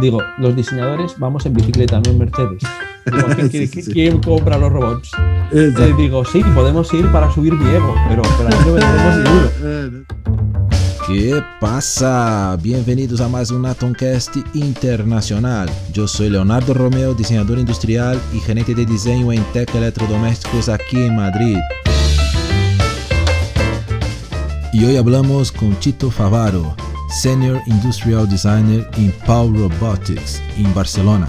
[0.00, 2.62] Digo, los diseñadores vamos en bicicleta, no en Mercedes.
[3.06, 5.10] Digo, ¿quién, Sí, quién- sí, quién compra los robots?
[5.52, 9.50] Eh, digo, sí, podemos ir para subir mi ego, pero, pero ahí no vendremos.
[9.62, 10.02] Eh,
[11.06, 12.58] ¿Qué pasa?
[12.60, 15.70] Bienvenidos a más un Atomcast internacional.
[15.92, 21.14] Yo soy Leonardo Romeo, diseñador industrial y gerente de diseño en Tech Electrodomésticos aquí en
[21.16, 21.56] Madrid.
[24.72, 26.74] Y hoy hablamos con Chito Favaro,
[27.08, 31.28] Senior Industrial Designer en Pau Robotics en Barcelona.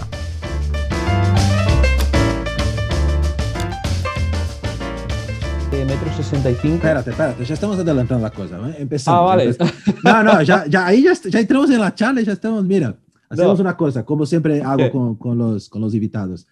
[5.72, 6.76] Eh, metro 65.
[6.76, 8.56] Espérate, espérate, ya estamos adelantando la cosa.
[8.70, 8.76] ¿eh?
[8.78, 9.20] Empezamos.
[9.20, 9.44] Ah, vale.
[9.44, 9.74] empezamos.
[10.02, 12.96] No, no, ya, ya ahí ya, ya entramos en la charla y ya estamos, mira,
[13.28, 13.62] hacemos No.
[13.62, 14.90] una cosa, como siempre hago ¿Qué?
[14.90, 16.46] con, con, los, con los invitados.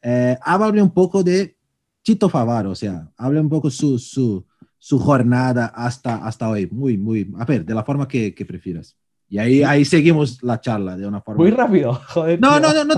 [0.00, 1.56] Eh, háblame un poco de
[2.04, 4.44] Chito Favaro, o sea, hable un poco su, su,
[4.84, 8.96] su jornada hasta, hasta hoy, muy, muy, a ver, de la forma que, que prefieras.
[9.28, 11.40] Y ahí, ahí seguimos la charla de una forma.
[11.40, 12.40] Muy rápido, joder.
[12.40, 12.94] No, no, no, no,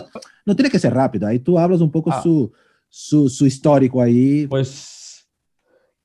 [0.47, 1.27] no tiene que ser rápido.
[1.27, 2.23] Ahí tú hablas un poco Ah.
[2.23, 2.51] su,
[2.89, 4.47] su, su histórico ahí.
[4.47, 5.29] Pues,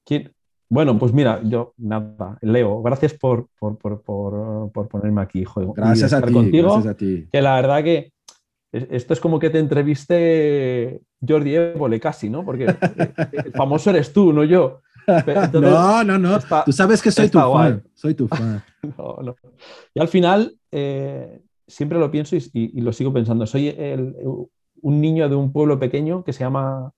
[0.05, 0.33] ¿quién?
[0.67, 5.69] bueno, pues mira, yo nada, Leo, gracias por, por, por, por, por ponerme aquí, joder,
[5.73, 7.25] Gracias a ti, contigo, gracias a ti.
[7.31, 8.11] que la verdad que
[8.73, 12.43] es- esto es como que te entreviste Jordi Évole casi, ¿no?
[12.45, 12.75] Porque eh,
[13.45, 14.81] el famoso eres tú, no yo.
[15.27, 16.35] Entonces- no, no, no.
[16.37, 17.71] está- Tú sabes que soy tu guay.
[17.71, 17.83] fan.
[17.93, 18.63] Soy tu fan.
[18.97, 19.35] No, no.
[19.93, 23.45] Y al final, eh, siempre lo pienso y, y- y lo sigo pensando.
[23.45, 24.15] Soy el-
[24.81, 26.91] un niño de un pueblo pequeño que se llama,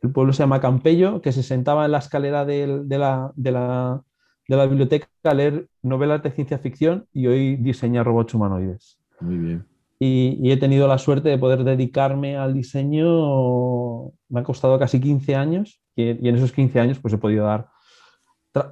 [0.00, 3.52] el pueblo se llama Campello, que se sentaba en la escalera del- de, la, de,
[3.52, 4.02] la,
[4.48, 8.98] de la biblioteca a leer novelas de ciencia ficción y hoy diseña robots humanoides.
[9.20, 9.66] Muy bien.
[10.00, 15.00] Y, y he tenido la suerte de poder dedicarme al diseño, me ha costado casi
[15.00, 17.68] 15 años y, en esos 15 años pues he podido dar,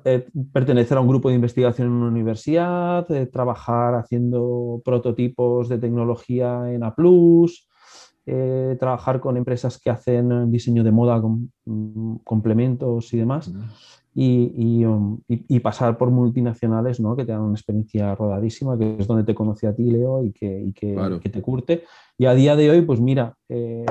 [0.04, 5.78] eh, pertenecer a un grupo de investigación en una universidad, eh, trabajar haciendo prototipos de
[5.78, 6.94] tecnología en A+,
[8.26, 13.50] eh, trabajar con empresas que hacen diseño de moda con mm, complementos y demás
[14.14, 17.16] y, y, um, y- y pasar por multinacionales ¿no?
[17.16, 20.32] que te dan una experiencia rodadísima, que es donde te conocí a ti, Leo, y
[20.32, 21.20] que, y que, Claro.
[21.20, 21.84] que te curte.
[22.18, 23.86] Y a día de hoy, pues mira, eh,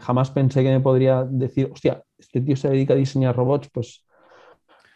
[0.00, 4.06] jamás pensé que me podría decir, hostia, este tío se dedica a diseñar robots, pues,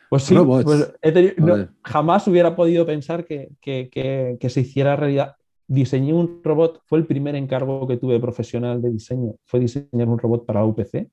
[0.08, 4.96] pues sí, pues tenido- no, jamás hubiera podido pensar que, que- que- que se hiciera
[4.96, 5.34] realidad.
[5.66, 10.18] Diseñé un robot, fue el primer encargo que tuve profesional de diseño, fue diseñar un
[10.18, 11.10] robot para UPC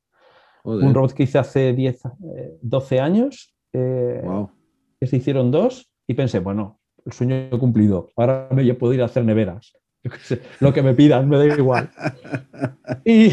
[0.63, 0.87] Joder.
[0.87, 4.49] un robot que hice hace 10, eh, 12 años, eh, Wow.
[4.99, 9.05] que se hicieron dos, y pensé, bueno, el sueño cumplido, ahora me puedo ir a
[9.05, 9.73] hacer neveras.
[10.59, 11.89] Lo que me pidan, me da igual.
[13.05, 13.31] Y,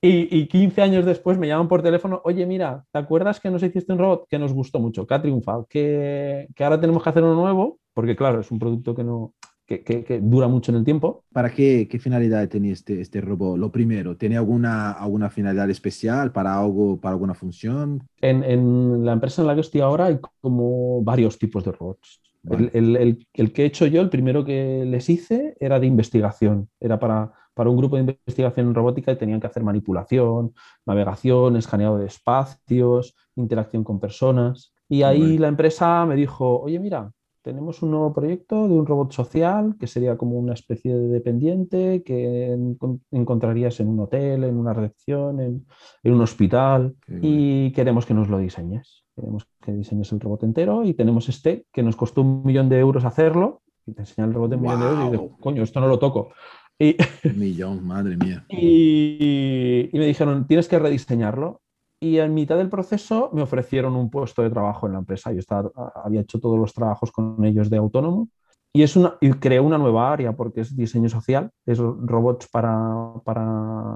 [0.00, 3.62] y, y 15 años después me llaman por teléfono, oye, mira, ¿te acuerdas que nos
[3.62, 7.08] hiciste un robot que nos gustó mucho, que ha triunfado, que, que ahora tenemos que
[7.10, 7.78] hacer uno nuevo?
[7.94, 9.32] Porque claro, es un producto que, no,
[9.66, 11.24] que, que- que dura mucho en el tiempo.
[11.32, 13.56] ¿Para qué, qué finalidad tenía este, este robot?
[13.58, 18.02] Lo primero, ¿tiene alguna, alguna finalidad especial para algo, para alguna función?
[18.20, 22.20] En, en la empresa en la que estoy ahora hay como varios tipos de robots.
[22.50, 25.86] El, el- el- el que he hecho yo, el primero que les hice, era de
[25.86, 26.68] investigación.
[26.80, 30.54] Era para, para un grupo de investigación en robótica y tenían que hacer manipulación,
[30.86, 34.72] navegación, escaneado de espacios, interacción con personas.
[34.88, 37.10] Y ahí la empresa me dijo, oye, mira,
[37.42, 42.02] tenemos un nuevo proyecto de un robot social que sería como una especie de dependiente
[42.02, 45.66] que encon- encontrarías en un hotel, en una recepción, en,
[46.02, 49.03] en un hospital Qué y queremos que nos lo diseñes.
[49.14, 52.78] Queremos que diseñes el robot entero y tenemos este que nos costó un millón de
[52.78, 55.62] euros hacerlo y te enseñan el robot de un millón de euros y dices, coño,
[55.62, 56.30] esto no lo toco.
[56.78, 58.44] Y, Un millón, madre mía.
[58.48, 61.60] y, y me dijeron, tienes que rediseñarlo.
[62.00, 65.32] Y en mitad del proceso me ofrecieron un puesto de trabajo en la empresa.
[65.32, 68.28] Yo estaba, había hecho todos los trabajos con ellos de autónomo.
[68.74, 73.14] Y, es una, y creé una nueva área porque es diseño social, es robots para,
[73.24, 73.92] para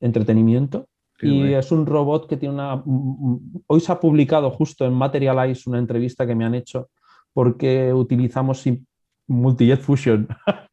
[0.00, 0.86] entretenimiento.
[1.20, 1.54] Qué y guay.
[1.54, 2.82] es un robot que tiene una...
[3.66, 6.88] Hoy se ha publicado justo en Materialize una entrevista que me han hecho
[7.32, 8.64] porque utilizamos
[9.28, 10.26] Multijet Fusion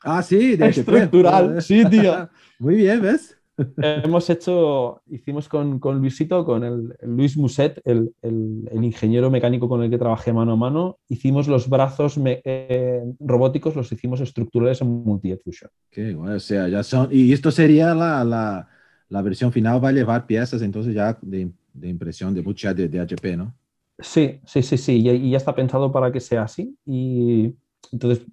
[0.04, 1.62] Ah, sí, de estructural.
[1.62, 2.30] Sí, tío.
[2.60, 3.34] Muy bien, ¿ves?
[3.78, 9.32] Hemos hecho, hicimos con, con Luisito, con el, el Luis Muset, el, el- el ingeniero
[9.32, 13.92] mecánico con el que trabajé mano a mano, hicimos los brazos me- eh, robóticos, los
[13.92, 15.72] hicimos estructurales en Multijet Fusion.
[15.90, 18.68] Qué guay, o sea, ya son, y esto sería la, la,
[19.10, 22.88] la versión final, va a llevar piezas entonces ya de, de impresión de mucha de,
[22.88, 23.54] de HP, ¿no?
[24.00, 26.78] Sí, sí, sí, sí, y, y ya está pensado para que sea así.
[26.86, 27.56] Y
[27.92, 28.26] entonces,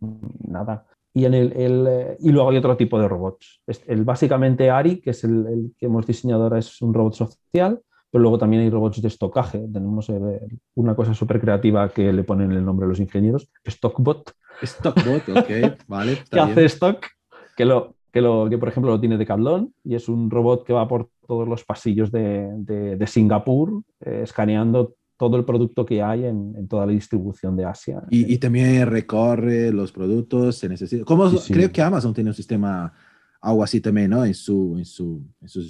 [0.47, 0.87] nada.
[1.15, 3.62] Y, en el, el, y luego hay otro tipo de robots.
[3.87, 7.81] El, básicamente ARI, que es el, el que hemos diseñado ahora, es un robot social,
[8.11, 9.59] pero luego también hay robots de estocaje.
[9.73, 10.41] Tenemos eh,
[10.75, 14.32] una cosa súper creativa que le ponen el nombre a los ingenieros, Stockbot,
[14.62, 16.19] Stockbot, ok, vale.
[16.31, 17.06] que hace stock,
[17.56, 20.64] que, lo, que, lo, que por ejemplo lo tiene de Decathlon y es un robot
[20.64, 26.00] que va por todos los pasillos de, de, Singapur, eh, escaneando todo el producto que
[26.00, 28.05] hay en, toda la distribución de Asia.
[28.11, 31.05] Y, también recorre los productos, se necesita.
[31.05, 32.93] ¿Cómo, Creo que Amazon tiene un sistema
[33.40, 34.25] algo así también, ¿no?
[34.25, 35.20] En su, en su,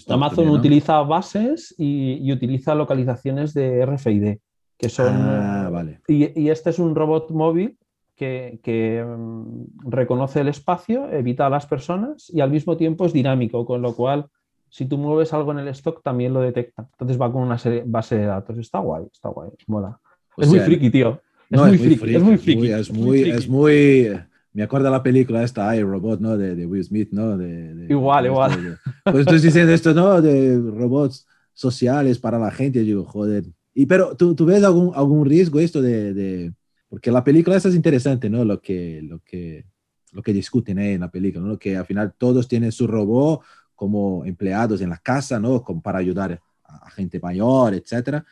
[0.09, 4.37] Amazon utiliza bases y, utiliza localizaciones de RFID,
[4.77, 5.15] que son...
[5.17, 6.03] Ah, vale.
[6.09, 7.79] Y, este es un robot móvil
[8.17, 13.13] que, que, mm, reconoce el espacio, evita a las personas y al mismo tiempo es
[13.13, 14.27] dinámico, con lo cual
[14.69, 16.89] si tú mueves algo en el stock también lo detecta.
[16.93, 17.57] Entonces va con una
[17.87, 18.59] base de datos.
[18.59, 20.01] Está guay, está guay, mola.
[20.37, 21.21] es muy friki, tío.
[21.51, 22.73] Es, muy, friki, es muy friki.
[22.73, 24.11] Es muy, es muy,
[24.55, 26.37] me acuerdo de la película esta, Robot, ¿no?
[26.37, 27.37] De, de, Will Smith, ¿no?
[27.37, 28.79] De, igual, igual.
[29.05, 30.23] pues tú dices esto, ¿no?
[30.23, 32.79] De robots sociales para la gente.
[32.81, 33.45] Yo digo, joder.
[33.75, 36.53] Y pero, ¿tú, tú ves algún, algún riesgo esto de, de,
[36.89, 38.45] Porque la película esa es interesante, ¿no?
[38.45, 39.65] Lo que, lo que,
[40.13, 41.59] lo que discuten en la película, ¿no?
[41.59, 43.43] Que al final todos tienen su robot
[43.75, 45.63] como empleados en la casa, ¿no?
[45.63, 48.25] Como para ayudar a, gente mayor, etcétera,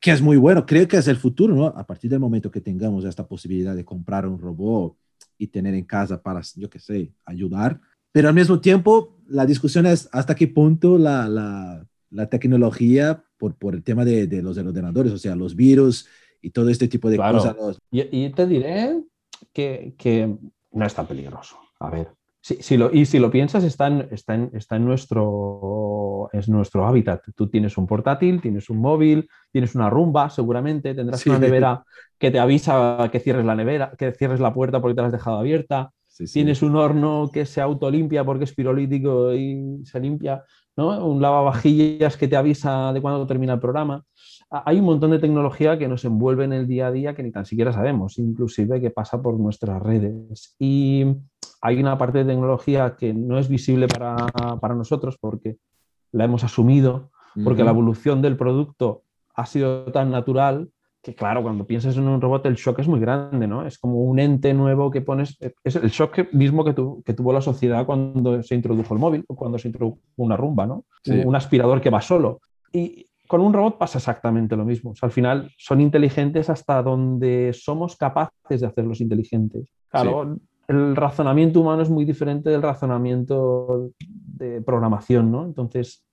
[0.00, 0.64] que es muy bueno.
[0.66, 1.66] Creo que es el futuro, ¿no?
[1.66, 4.96] A partir del momento que tengamos esta posibilidad de comprar un robot
[5.38, 7.80] y tener en casa para, yo qué sé, ayudar.
[8.12, 13.54] Pero al mismo tiempo, la discusión es hasta qué punto la, la, la tecnología, por,
[13.54, 16.06] por el tema de, de, los ordenadores, o sea, los virus
[16.42, 17.56] y todo este tipo de cosas.
[17.90, 19.02] Y, y, te diré
[19.52, 20.36] que, que
[20.72, 21.58] no es tan peligroso.
[21.78, 26.30] A ver, si, lo, y si lo piensas, está en, está en, está en nuestro,
[26.32, 27.22] es nuestro hábitat.
[27.36, 31.84] Tú tienes un portátil, tienes un móvil, tienes una rumba, seguramente, tendrás una nevera
[32.18, 35.12] que te avisa que cierres la nevera, que cierres la puerta porque te la has
[35.12, 35.92] dejado abierta.
[36.32, 40.42] tienes un horno que se autolimpia porque es pirolítico y se limpia,
[40.76, 41.06] ¿no?
[41.06, 44.02] Un lavavajillas que te avisa de cuándo termina el programa.
[44.50, 47.30] Hay un montón de tecnología que nos envuelve en el día a día que ni
[47.30, 50.56] tan siquiera sabemos, inclusive que pasa por nuestras redes.
[50.58, 51.06] Y
[51.62, 54.16] hay una parte de tecnología que no es visible para,
[54.60, 55.58] para nosotros porque
[56.10, 57.10] la hemos asumido,
[57.44, 59.04] porque la evolución del producto
[59.34, 60.68] ha sido tan natural
[61.02, 63.64] que, claro, cuando piensas en un robot el shock es muy grande, ¿no?
[63.64, 66.74] Es como un ente nuevo que pones, es el shock mismo que,
[67.04, 70.66] que tuvo la sociedad cuando se introdujo el móvil o cuando se introdujo una rumba,
[70.66, 70.84] ¿no?
[71.24, 72.40] Un aspirador que va solo.
[72.72, 74.92] Y con un robot pasa exactamente lo mismo.
[75.00, 79.70] al final son inteligentes hasta donde somos capaces de hacerlos inteligentes.
[79.88, 80.36] Claro,
[80.66, 85.44] el razonamiento humano es muy diferente del razonamiento de programación, ¿no?
[85.44, 86.04] Entonces,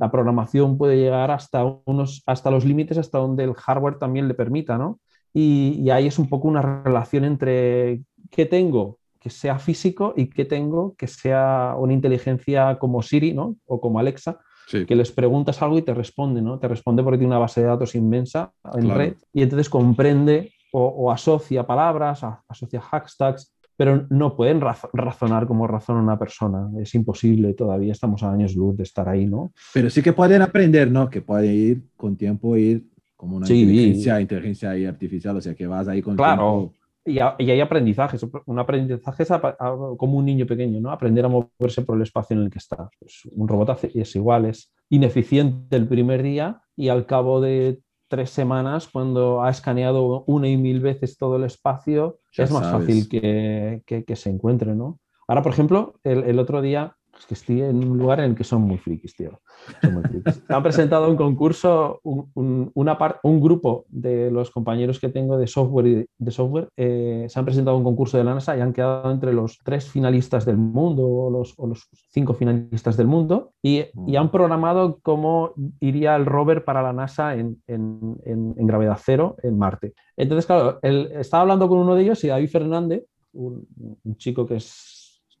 [0.00, 4.34] la programación puede llegar hasta, unos, hasta los límites hasta donde el hardware también le
[4.34, 4.98] permita, ¿no?
[5.32, 8.02] Y, ahí es un poco una relación entre
[8.32, 13.54] qué tengo que sea físico y qué tengo que sea una inteligencia como Siri, ¿no?
[13.64, 16.58] O como Alexa, que les preguntas algo y te responde, ¿no?
[16.58, 20.84] Te responde porque tiene una base de datos inmensa en red y entonces comprende o,
[20.84, 26.68] o asocia palabras, asocia hashtags pero no pueden razonar como razona una persona.
[26.82, 29.52] Es imposible, todavía estamos a años luz de estar ahí, ¿no?
[29.72, 31.08] Pero sí que pueden aprender, ¿no?
[31.08, 35.86] Que pueden ir con tiempo, ir como una inteligencia, inteligencia artificial, o sea, que vas
[35.86, 36.72] ahí con claro.
[37.08, 39.28] Y, y, hay aprendizajes, un aprendizaje es
[39.96, 40.90] como un niño pequeño, ¿no?
[40.90, 42.90] Aprender a moverse por el espacio en el que está.
[42.98, 48.30] Pues un robot es igual, es ineficiente el primer día y al cabo de tres
[48.30, 53.82] semanas, cuando ha escaneado una y mil veces todo el espacio, es más fácil que,
[53.86, 54.98] que, se encuentre, ¿no?
[55.26, 58.36] Ahora, por ejemplo, el, el otro día es que estoy en un lugar en el
[58.36, 59.40] que son muy frikis, tío.
[59.82, 60.02] Son
[60.48, 66.06] Han presentado un concurso, un, una un grupo de los compañeros que tengo de software,
[66.16, 69.32] de software eh, se han presentado un concurso de la NASA y han quedado entre
[69.32, 74.16] los tres finalistas del mundo o los, o los cinco finalistas del mundo y, y,
[74.16, 79.58] han programado cómo iría el rover para la NASA en, en, en, gravedad cero en
[79.58, 79.94] Marte.
[80.16, 83.66] Entonces, claro, él, estaba hablando con uno de ellos y David Fernández, un,
[84.04, 84.97] un chico que es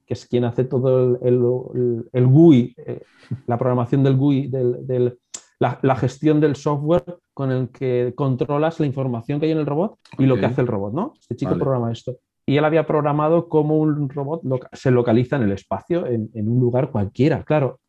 [0.08, 3.02] que es quien hace todo el, GUI, eh,
[3.46, 5.18] la programación del GUI, del,
[5.60, 9.98] la, gestión del software con el que controlas la información que hay en el robot
[10.16, 11.12] y lo que hace el robot, ¿no?
[11.20, 12.16] Este chico programa esto
[12.48, 14.40] y él había programado cómo un robot
[14.72, 17.42] se localiza en el espacio, en, un lugar cualquiera.
[17.42, 17.80] Claro,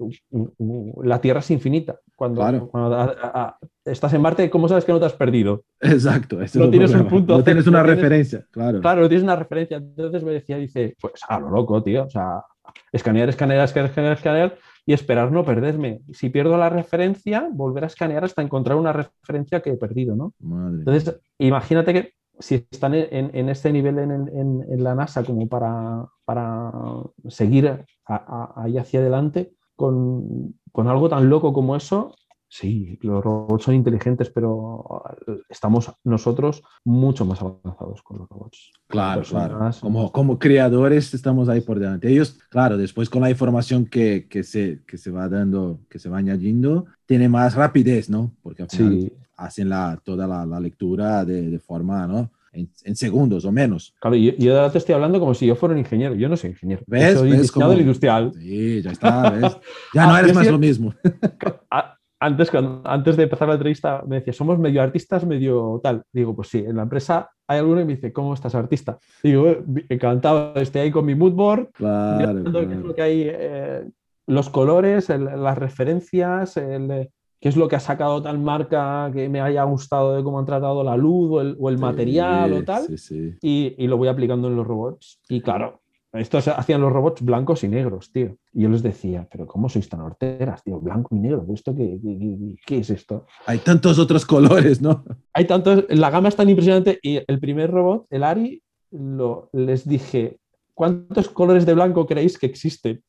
[1.02, 1.98] la Tierra es infinita.
[2.14, 2.44] Cuando,
[3.86, 5.64] estás en Marte, ¿cómo sabes que no te has perdido?
[5.80, 6.40] Exacto.
[6.56, 7.38] no tienes un punto.
[7.38, 8.82] No tienes una referencia, claro.
[8.82, 9.78] Claro, no tienes una referencia.
[9.78, 12.04] Entonces me decía, dice, pues a lo loco, tío.
[12.04, 12.44] O sea,
[12.92, 16.02] escanear, escanear, escanear, escanear y esperar no perderme.
[16.12, 20.34] Si pierdo la referencia, volver a escanear hasta encontrar una referencia que he perdido, ¿no?
[20.42, 26.72] Entonces, imagínate que si están en, este nivel en, la NASA como para, para
[27.28, 32.16] seguir ahí hacia adelante con, algo tan loco como eso,
[32.52, 35.04] Sí, los robots son inteligentes, pero
[35.50, 38.72] estamos nosotros mucho más avanzados con los robots.
[38.88, 39.70] Claro, claro.
[39.80, 42.10] Como, como creadores estamos ahí por delante.
[42.10, 46.10] Ellos, claro, después con la información que, que, se, que se va dando, que se
[46.10, 48.34] va añadiendo, tiene más rapidez, ¿no?
[48.42, 52.32] Porque al final hacen la, toda la, la lectura de, de, forma, ¿no?
[52.52, 53.96] En, segundos o menos.
[54.00, 56.16] Claro, yo, yo ahora te estoy hablando como si yo fuera un ingeniero.
[56.16, 56.84] Yo no soy ingeniero.
[56.88, 57.20] ¿Ves?
[57.20, 57.72] Soy ¿Ves como...
[57.74, 58.32] industrial.
[58.34, 59.58] Sí, ya está, ¿ves?
[59.94, 60.94] Ya no ah, eres más lo mismo.
[62.20, 66.04] antes, cuando, antes de empezar la entrevista me decía, somos medio artistas, medio tal.
[66.12, 68.98] Digo, pues sí, en la empresa hay alguno y me dice, ¿cómo estás artista?
[69.24, 72.96] Digo, eh, encantado, estoy ahí con mi moodboard, claro, claro.
[72.96, 73.90] que hay, eh,
[74.28, 79.10] los colores, el, las referencias, el, eh, qué es lo que ha sacado tal marca
[79.14, 82.54] que me haya gustado de cómo han tratado la luz o el, o el material
[82.54, 82.86] o tal.
[82.86, 83.34] Sí, sí.
[83.42, 85.22] Y, y, lo voy aplicando en los robots.
[85.30, 85.82] Y claro,
[86.14, 88.36] estos hacían los robots blancos y negros, tío.
[88.52, 90.80] Y yo les decía, pero ¿cómo sois tan horteras, tío?
[90.80, 93.28] Blanco y negro, ¿esto qué, qué, qué, es esto?
[93.46, 95.06] Hay tantos otros colores, ¿no?
[95.34, 97.00] Hay tantos, la gama es tan impresionante.
[97.04, 100.38] Y el primer robot, el Ari, lo, les dije,
[100.74, 103.04] ¿cuántos colores de blanco creéis que existen?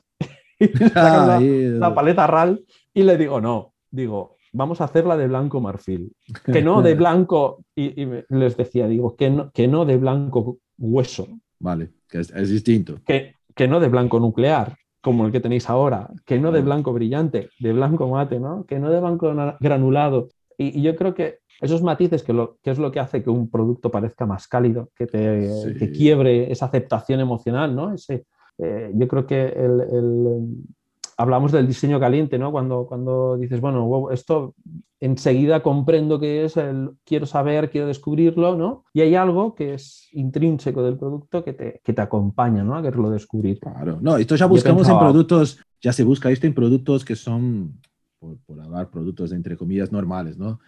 [0.94, 6.12] la, la, paleta RAL y le digo, no, digo, vamos a hacerla de blanco marfil.
[6.44, 10.58] Que no de blanco, y, y les decía, digo, que no, que no de blanco
[10.78, 11.28] hueso.
[11.58, 13.00] Vale que es, es distinto.
[13.06, 16.92] Que, que, no de blanco nuclear, como el que tenéis ahora, que no de blanco
[16.92, 18.64] brillante, de blanco mate, ¿no?
[18.66, 20.28] que no de blanco granulado.
[20.58, 23.30] Y, y yo creo que esos matices, que, lo, que, es lo que hace que
[23.30, 25.74] un producto parezca más cálido, que, te, sí.
[25.74, 27.94] que quiebre esa aceptación emocional, ¿no?
[27.94, 28.26] Ese,
[28.58, 30.46] eh, yo creo que el, el,
[31.20, 32.50] hablamos del diseño caliente, ¿no?
[32.50, 34.54] Cuando, cuando dices, bueno, esto
[35.00, 38.84] enseguida comprendo que es el quiero saber, quiero descubrirlo, ¿no?
[38.94, 42.74] Y hay algo que es intrínseco del producto que te, que te acompaña, ¿no?
[42.74, 43.60] A quererlo descubrir.
[43.60, 47.16] Claro, no, esto ya buscamos pensaba, en productos, ya se busca esto en productos que
[47.16, 47.78] son,
[48.18, 50.58] por, por hablar, productos entre comillas normales, ¿no?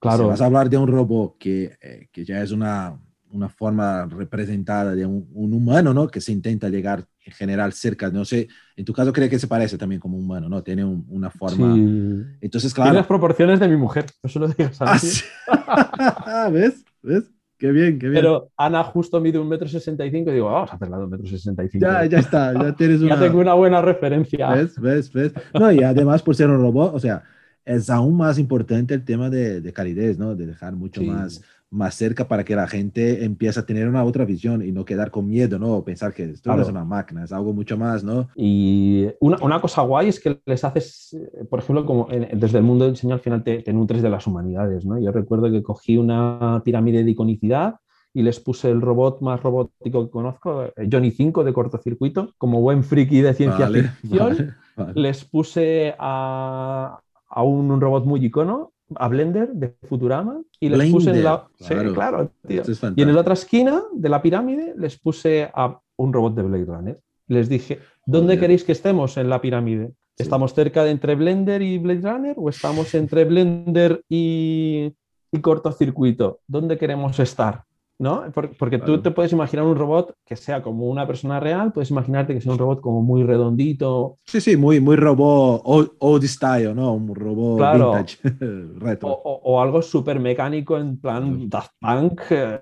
[0.00, 0.24] Claro.
[0.24, 2.98] Si vas a hablar de un robot que, eh, que ya es una,
[3.30, 6.08] una forma representada de un, un, humano, ¿no?
[6.08, 9.46] Que se intenta llegar en general cerca, no sé, en tu caso creo que se
[9.46, 10.62] parece también como humano, ¿no?
[10.62, 11.74] Tiene un, una forma...
[11.74, 12.24] Sí.
[12.40, 12.90] Entonces, claro...
[12.90, 14.92] Tiene las proporciones de mi mujer, eso lo digas a.
[14.92, 15.22] Ah, sí.
[16.52, 16.84] ¿Ves?
[17.02, 17.30] ¿Ves?
[17.60, 18.22] Qué bien, qué bien.
[18.22, 21.26] Pero Ana justo mide un metro sesenta y digo, vamos a hacerla de un metro
[21.26, 21.86] sesenta y cinco.
[21.86, 23.16] Ya, ya está, ya tienes una...
[23.16, 24.48] ya tengo una buena referencia.
[24.54, 24.80] ¿Ves?
[24.80, 25.12] ¿Ves?
[25.12, 25.32] ¿Ves?
[25.52, 27.22] No, y además por ser un robot, o sea,
[27.66, 30.34] es aún más importante el tema de, de calidez, ¿no?
[30.34, 31.06] De dejar mucho sí.
[31.06, 34.84] más más cerca para que la gente empiece a tener una otra visión y no
[34.84, 35.84] quedar con miedo, ¿no?
[35.84, 36.58] Pensar que esto claro.
[36.58, 38.28] no es una máquina, es algo mucho más, ¿no?
[38.34, 41.16] Y una, una cosa guay es que les haces,
[41.48, 44.10] por ejemplo, como en, desde el mundo del diseño al final te, te, nutres de
[44.10, 44.98] las humanidades, ¿no?
[44.98, 47.76] Yo recuerdo que cogí una pirámide de iconicidad
[48.12, 52.60] y les puse el robot más robótico que conozco, eh, Johnny 5 de cortocircuito, como
[52.60, 54.28] buen friki de ciencia vale, ficción.
[54.28, 54.92] Vale, vale.
[55.00, 56.98] Les puse a,
[57.28, 61.24] a un, un robot muy icono a Blender de Futurama y les Blender, puse en
[61.24, 61.48] la...
[61.58, 62.62] Claro, sí, claro tío.
[62.96, 66.64] y en la otra esquina de la pirámide les puse a un robot de Blade
[66.64, 67.00] Runner.
[67.28, 69.88] Les dije, ¿dónde queréis que estemos en la pirámide?
[70.16, 70.24] Sí.
[70.24, 74.92] ¿Estamos cerca de entre Blender y Blade Runner o estamos entre Blender y,
[75.30, 76.40] y cortocircuito?
[76.46, 77.64] ¿Dónde queremos estar?
[78.00, 78.24] ¿No?
[78.32, 78.86] Porque claro.
[78.86, 82.40] tú te puedes imaginar un robot que sea como una persona real, puedes imaginarte que
[82.40, 84.16] sea un robot como muy redondito.
[84.24, 86.94] Sí, sí, muy, muy robot old, old style, ¿no?
[86.94, 87.92] Un robot claro.
[87.92, 88.18] vintage,
[88.78, 89.10] retro.
[89.10, 92.60] O, o, o algo súper mecánico en plan Daft Punk eh,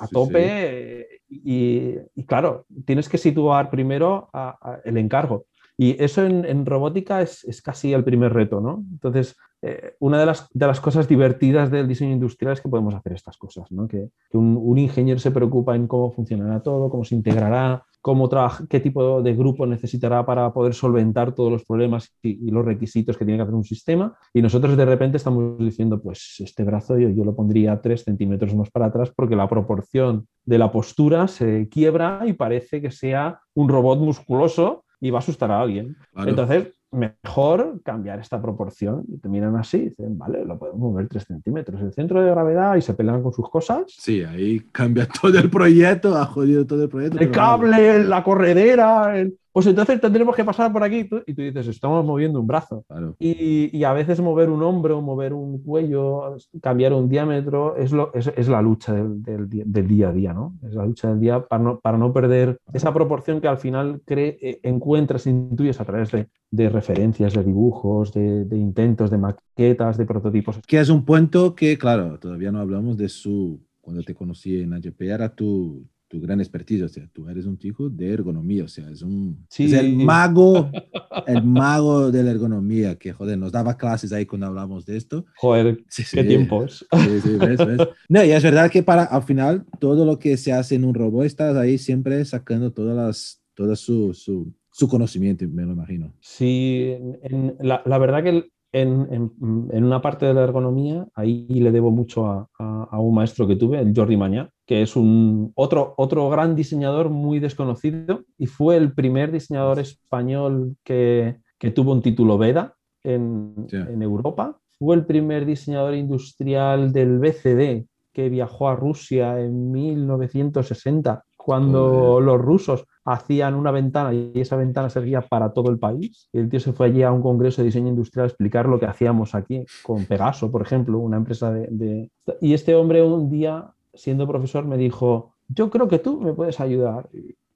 [0.00, 1.06] a sí, tope.
[1.28, 1.40] Sí.
[1.44, 5.44] Y, y, claro, tienes que situar primero a, a el encargo.
[5.76, 8.84] Y eso en, en robótica es, es, casi el primer reto, ¿no?
[8.90, 12.94] Entonces, eh, una de las, de las, cosas divertidas del diseño industrial es que podemos
[12.94, 13.86] hacer estas cosas, ¿no?
[13.86, 18.28] que, que un, un, ingeniero se preocupa en cómo funcionará todo, cómo se integrará, cómo
[18.28, 22.64] trabaja, qué tipo de grupo necesitará para poder solventar todos los problemas y, y, los
[22.64, 24.18] requisitos que tiene que hacer un sistema.
[24.34, 28.56] Y nosotros de repente estamos diciendo, pues este brazo yo, yo lo pondría tres centímetros
[28.56, 33.40] más para atrás porque la proporción de la postura se quiebra y parece que sea
[33.54, 35.96] un robot musculoso y va a asustar a alguien.
[36.12, 36.30] Claro.
[36.30, 39.04] Entonces, mejor cambiar esta proporción.
[39.08, 41.80] Y te miran así y dicen, vale, lo podemos mover 3 centímetros.
[41.80, 43.84] El centro de gravedad y se pelean con sus cosas.
[43.88, 47.18] Sí, ahí cambia todo el proyecto, ha jodido todo el proyecto.
[47.18, 48.04] El cable, vale.
[48.04, 52.40] la corredera, el, pues entonces tendremos que pasar por aquí y tú, dices, estamos moviendo
[52.40, 52.84] un brazo.
[52.88, 53.16] Claro.
[53.18, 58.14] Y, y, a veces mover un hombro, mover un cuello, cambiar un diámetro, es, lo,
[58.14, 60.58] es, es la lucha del, del, del, día a día, ¿no?
[60.62, 64.00] Es la lucha del día para no, para no perder esa proporción que al final
[64.06, 69.18] cree, eh, encuentras, intuyes a través de, de referencias, de dibujos, de, de, intentos, de
[69.18, 70.60] maquetas, de prototipos.
[70.66, 74.72] Que es un punto que, claro, todavía no hablamos de su, cuando te conocí en
[74.72, 78.68] AGP, era tu, tu gran expertise, o sea, tú eres un chico de ergonomía, o
[78.68, 79.64] sea, es un Sí.
[79.64, 80.70] es el mago,
[81.26, 85.24] el mago de la ergonomía, que joder, nos daba clases ahí cuando hablamos de esto.
[85.36, 86.28] Joder, Sí, qué sí.
[86.28, 86.86] tiempos.
[86.92, 87.88] Ves, ves.
[88.10, 90.94] No, y es verdad que para al final todo lo que se hace en un
[90.94, 96.12] robot estás ahí siempre sacando todas las, todo su, su, su conocimiento, me lo imagino.
[96.20, 101.46] Sí, en- la, la verdad que en, en- en una parte de la ergonomía, ahí
[101.48, 104.96] le debo mucho a, a- a un maestro que tuve, el Jordi Mañá, que es
[104.96, 111.70] un otro, otro gran diseñador muy desconocido y fue el primer diseñador español que, que
[111.70, 112.74] tuvo un título VEDA
[113.04, 113.76] en, Sí.
[113.76, 114.58] en Europa.
[114.78, 122.40] Fue el primer diseñador industrial del BCD que viajó a Rusia en 1960, cuando los
[122.40, 126.28] rusos hacían una ventana y esa ventana servía para todo el país.
[126.32, 128.86] El tío se fue allí a un congreso de diseño industrial a explicar lo que
[128.86, 132.10] hacíamos aquí con Pegaso, por ejemplo, una empresa de...
[132.40, 136.60] Y este hombre un día, siendo profesor, me dijo, yo creo que tú me puedes
[136.60, 137.08] ayudar.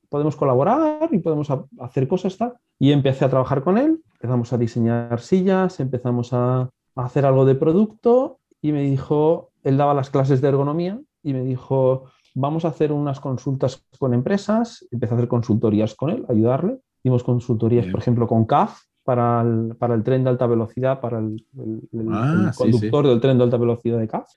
[0.09, 2.37] Podemos colaborar y podemos ha- hacer cosas.
[2.79, 7.55] Y empecé a trabajar con él, empezamos a diseñar sillas, empezamos a hacer algo de
[7.55, 12.05] producto y me dijo, él daba las clases de ergonomía y me dijo,
[12.39, 16.79] vamos a hacer unas consultas con empresas, empecé a hacer consultorías con él, ayudarle.
[17.03, 17.93] Hicimos consultorías, Bien.
[17.93, 21.89] por ejemplo, con CAF para el, para el tren de alta velocidad, para el, el-
[21.93, 24.29] el- Ah, el sí, conductor del tren de alta velocidad de CAF.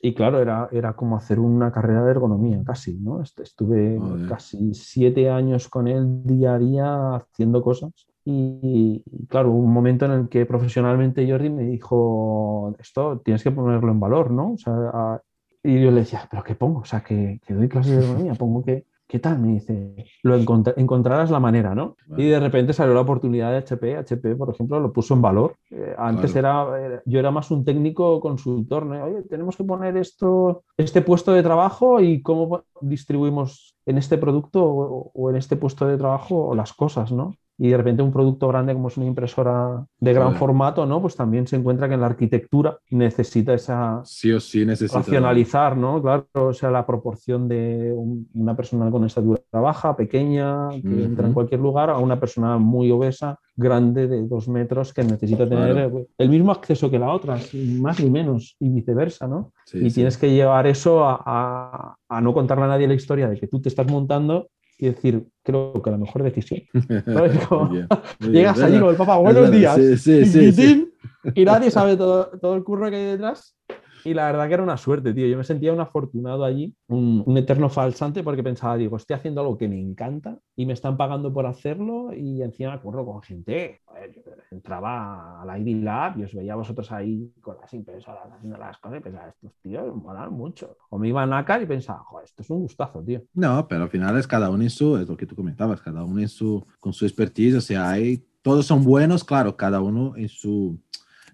[0.00, 3.20] Y claro, era, era como hacer una carrera de ergonomía casi, ¿no?
[3.20, 4.26] Est- Estuve Joder.
[4.28, 7.90] casi siete años con él día a día haciendo cosas.
[8.24, 13.50] Y, y, claro, un momento en el que profesionalmente Jordi me dijo, esto tienes que
[13.50, 14.52] ponerlo en valor, ¿no?
[14.52, 15.20] O sea, a-
[15.62, 16.80] y yo le decía, ¿pero qué pongo?
[16.80, 19.38] O sea, que, que doy clases de ergonomía, pongo que, ¿qué tal?
[19.38, 21.96] Me dice, lo encontra- encontrarás la manera, ¿no?
[22.06, 22.22] Vale.
[22.22, 23.96] Y de repente salió la oportunidad de HP.
[23.96, 25.56] HP, por ejemplo, lo puso en valor.
[25.70, 29.02] Eh, antes era, era- yo era más un técnico consultor, ¿no?
[29.04, 34.62] Oye, tenemos que poner esto, este puesto de trabajo y cómo distribuimos en este producto
[34.64, 37.34] o, o en este puesto de trabajo las cosas, ¿no?
[37.60, 41.02] Y de repente un producto grande como es una impresora de gran formato, ¿no?
[41.02, 44.98] Pues también se encuentra que en la arquitectura necesita esa, Sí o sí necesita.
[45.00, 46.00] racionalizar, ¿no?
[46.00, 51.26] Claro, o sea, la proporción de un- una persona con estatura baja, pequeña, que entra
[51.26, 55.72] en cualquier lugar, a una persona muy obesa, grande, de dos metros, que necesita tener
[55.74, 56.06] Claro.
[56.16, 57.38] el mismo acceso que la otra,
[57.80, 59.50] más ni menos, y viceversa, ¿no?
[59.64, 59.96] Sí, y sí.
[59.96, 63.48] tienes que llevar eso a, a- a no contarle a nadie la historia de que
[63.48, 64.46] tú te estás montando
[64.78, 66.62] y decir, creo que la mejor decisión.
[67.48, 67.88] Como- bien,
[68.20, 68.32] bien.
[68.32, 70.92] Llegas allí con el papá, buenos días, sí, sí, sí,
[71.34, 73.57] y nadie sabe todo, todo el curro que hay detrás.
[74.04, 75.26] Y la verdad que era una suerte, tío.
[75.26, 79.40] Yo me sentía un afortunado allí, un, un eterno falsante, porque pensaba, digo, estoy haciendo
[79.40, 82.12] algo que me encanta y me están pagando por hacerlo.
[82.14, 83.80] Y encima acuerdo con gente.
[83.84, 88.30] joder, yo entraba al ID Lab y os veía a vosotros ahí con las impresoras
[88.32, 90.76] haciendo las cosas y pensaba, estos tíos molan mucho.
[90.90, 93.22] O me iba a NACAR y pensaba, joder, esto es un gustazo, tío.
[93.34, 96.04] No, pero al final es cada uno en su, es lo que tú comentabas, cada
[96.04, 100.16] uno en su, con su expertise, o sea, hay, todos son buenos, claro, cada uno
[100.16, 100.78] en su,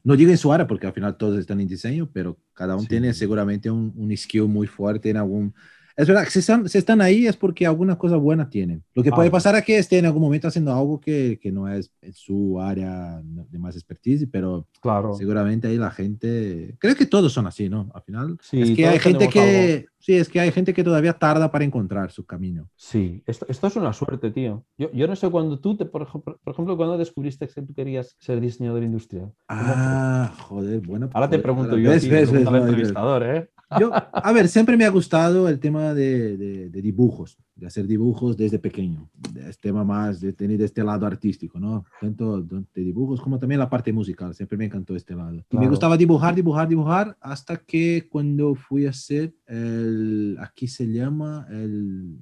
[0.05, 2.87] no digo en su área, porque al final todos están en diseño, pero cada uno
[2.87, 2.88] Sí.
[2.88, 5.55] tiene seguramente un, un skill muy fuerte en algún...
[5.97, 8.83] Es verdad, que si están, si están ahí es porque alguna cosa buena tienen.
[8.95, 9.33] Lo que puede Ah.
[9.33, 13.21] pasar es que esté en algún momento haciendo algo que, que no es su área
[13.23, 15.15] de más expertise, pero Claro.
[15.15, 17.91] seguramente ahí la gente, creo que todos son así, ¿no?
[17.95, 21.13] Al final, Sí, es que hay gente que, sí, es que hay gente que todavía
[21.13, 22.69] tarda para encontrar su camino.
[22.75, 24.65] Sí, esto, esto es una suerte, tío.
[24.77, 27.73] Yo, yo no sé cuándo tú, te, por ejemplo, por ejemplo, cuando descubriste que tú
[27.73, 29.33] querías ser diseñador industrial.
[29.49, 31.09] Ah, joder, bueno.
[31.15, 33.51] Ahora te joder, pregunto ahora yo, ves, ves, pregunta al ves, no, entrevistador, ¿eh?
[33.79, 37.87] Yo, a ver, siempre me ha gustado el tema de, de- de dibujos, de hacer
[37.87, 39.09] dibujos desde pequeño.
[39.49, 41.85] Es tema más de tener este lado artístico, ¿no?
[42.01, 44.35] Tanto de dibujos como también la parte musical.
[44.35, 45.35] Siempre me encantó este lado.
[45.35, 45.71] Y me Claro.
[45.71, 52.19] gustaba dibujar, dibujar, dibujar, hasta que cuando fui a hacer el, aquí se llama el,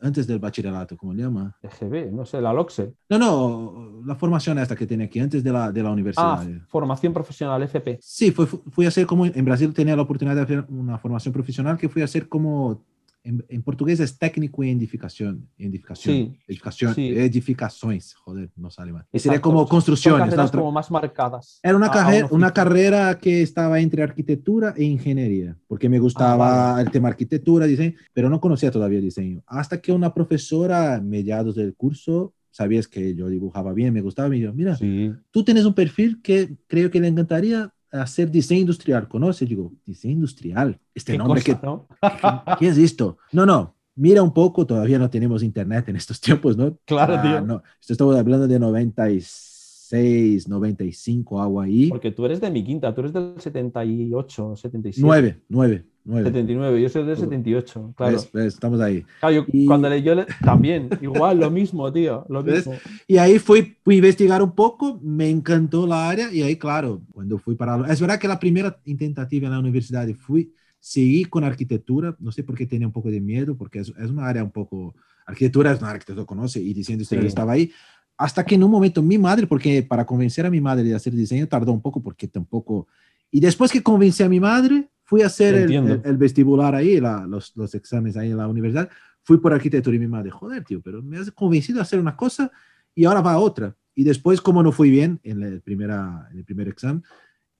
[0.00, 1.56] antes del bachillerato, ¿cómo le llama?
[1.62, 2.94] EGB, no sé, la LOXE.
[3.10, 6.42] No, no, la formación esta que tiene aquí, antes de la, de la universidad.
[6.42, 7.98] Ah, formación profesional, FP.
[8.00, 10.98] Sí, fue, fu- fui a hacer como en Brasil tenía la oportunidad de hacer una
[10.98, 12.84] formación profesional que fui a hacer como
[13.24, 17.08] en, en portugués es técnico en edificación, edificación, Sí, edificación, sí.
[17.08, 19.06] edificaciones, joder, no sale mal.
[19.12, 20.34] Y sería como Son construcciones.
[20.36, 20.50] ¿no?
[20.50, 21.60] como más marcadas.
[21.62, 25.88] Era una, a- a carrera, un una carrera que estaba entre arquitectura e ingeniería, porque
[25.88, 26.32] me gustaba
[26.70, 26.82] Ah, vale.
[26.86, 29.42] el tema arquitectura, diseño, pero no conocía todavía diseño.
[29.46, 34.36] Hasta que una profesora, mediados del curso, sabías que yo dibujaba bien, me gustaba, me
[34.36, 39.06] dijo, mira, Sí, tú tienes un perfil que creo que le encantaría hacer diseño industrial.
[39.08, 39.48] ¿Conoces?
[39.48, 40.78] Digo, diseño industrial.
[40.94, 41.86] Este nombre, cosa, que, ¿no?
[42.00, 43.18] ¿qué, qué es esto?
[43.32, 43.76] No, no.
[43.94, 46.78] Mira un poco, todavía no tenemos internet en estos tiempos, ¿no?
[46.86, 47.40] Claro, Ah, tío.
[47.42, 49.52] No, estamos hablando de 96,
[49.92, 51.88] 96, 95, algo ahí.
[51.90, 55.06] Porque tú eres de mi quinta, tú eres del 78, 77.
[55.06, 56.24] 9, 9, 9.
[56.26, 58.12] 79, yo soy del 78, claro.
[58.12, 58.30] ¿Ves?
[58.32, 58.54] ¿Ves?
[58.54, 59.04] Estamos ahí.
[59.20, 62.74] Claro, yo, Y- cuando le, yo le- también, igual, lo mismo, tío, lo mismo.
[63.06, 67.00] Y ahí fui, fui a investigar un poco, me encantó la área y ahí, claro,
[67.12, 67.90] cuando fui para...
[67.92, 72.42] Es verdad que la primera tentativa en la universidad fui, seguí con arquitectura, no sé
[72.42, 74.94] por qué tenía un poco de miedo, porque es, es una área un poco...
[75.24, 77.28] Arquitectura es una que todo conoce y diseño industrial Sí.
[77.28, 77.70] estaba ahí.
[78.16, 81.12] Hasta que en un momento mi madre, porque para convencer a mi madre de hacer
[81.12, 82.88] diseño tardó un poco porque tampoco...
[83.30, 86.98] Y después que convencí a mi madre, fui a hacer el, el- el vestibular ahí,
[86.98, 88.88] la- los, los exámenes ahí en la universidad,
[89.22, 92.16] fui por arquitectura y mi madre, joder, tío, pero me has convencido a hacer una
[92.16, 92.50] cosa
[92.94, 93.76] y ahora va a otra.
[93.94, 97.02] Y después, como no fui bien en el, primera, en el primer examen,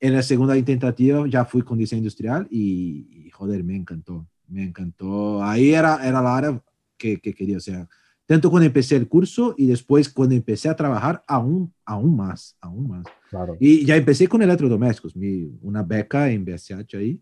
[0.01, 4.63] en la segunda intentativa ya fui con diseño industrial y, y, joder, me encantó, me
[4.65, 5.45] encantó.
[5.45, 6.63] Ahí era, era la área
[6.97, 7.87] que, que quería, o sea,
[8.25, 12.89] tanto cuando empecé el curso y después cuando empecé a trabajar, aún, aún más, aún
[12.89, 13.05] más.
[13.29, 13.57] Claro.
[13.61, 17.21] Y ya empecé con electrodomésticos, mi, una beca en BSH ahí.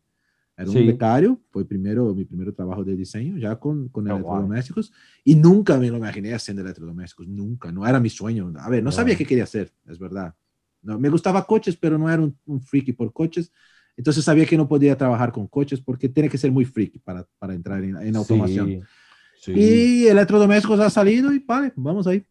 [0.60, 0.86] Era un Sí.
[0.86, 4.16] becario, fue primero, mi primer trabajo de diseño, ya con, con guay.
[4.16, 4.92] electrodomésticos.
[5.24, 8.52] Y nunca me lo imaginé haciendo electrodomésticos, nunca, no era mi sueño.
[8.58, 8.96] A ver, no Guay.
[8.96, 10.34] sabía qué quería hacer, es verdad.
[10.82, 13.52] No, me gustaba coches, pero no era un, un friki por coches.
[13.96, 17.26] Entonces sabía que no podía trabajar con coches porque tiene que ser muy friki para,
[17.38, 18.86] para entrar en, en automación.
[19.34, 19.60] Sí, sí.
[19.60, 22.24] Y electrodomésticos ha salido y vale, vamos ahí.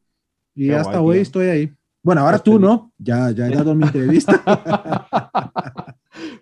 [0.56, 1.22] Y Qué hasta guay, hoy tío.
[1.24, 1.74] estoy ahí.
[2.04, 4.42] Bueno, ahora tú no, ya, ya he dado mi entrevista.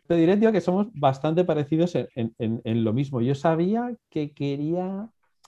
[0.07, 3.21] Te diré, tío, que somos bastante parecidos en, en- en- en lo mismo.
[3.21, 5.07] Yo sabía que quería,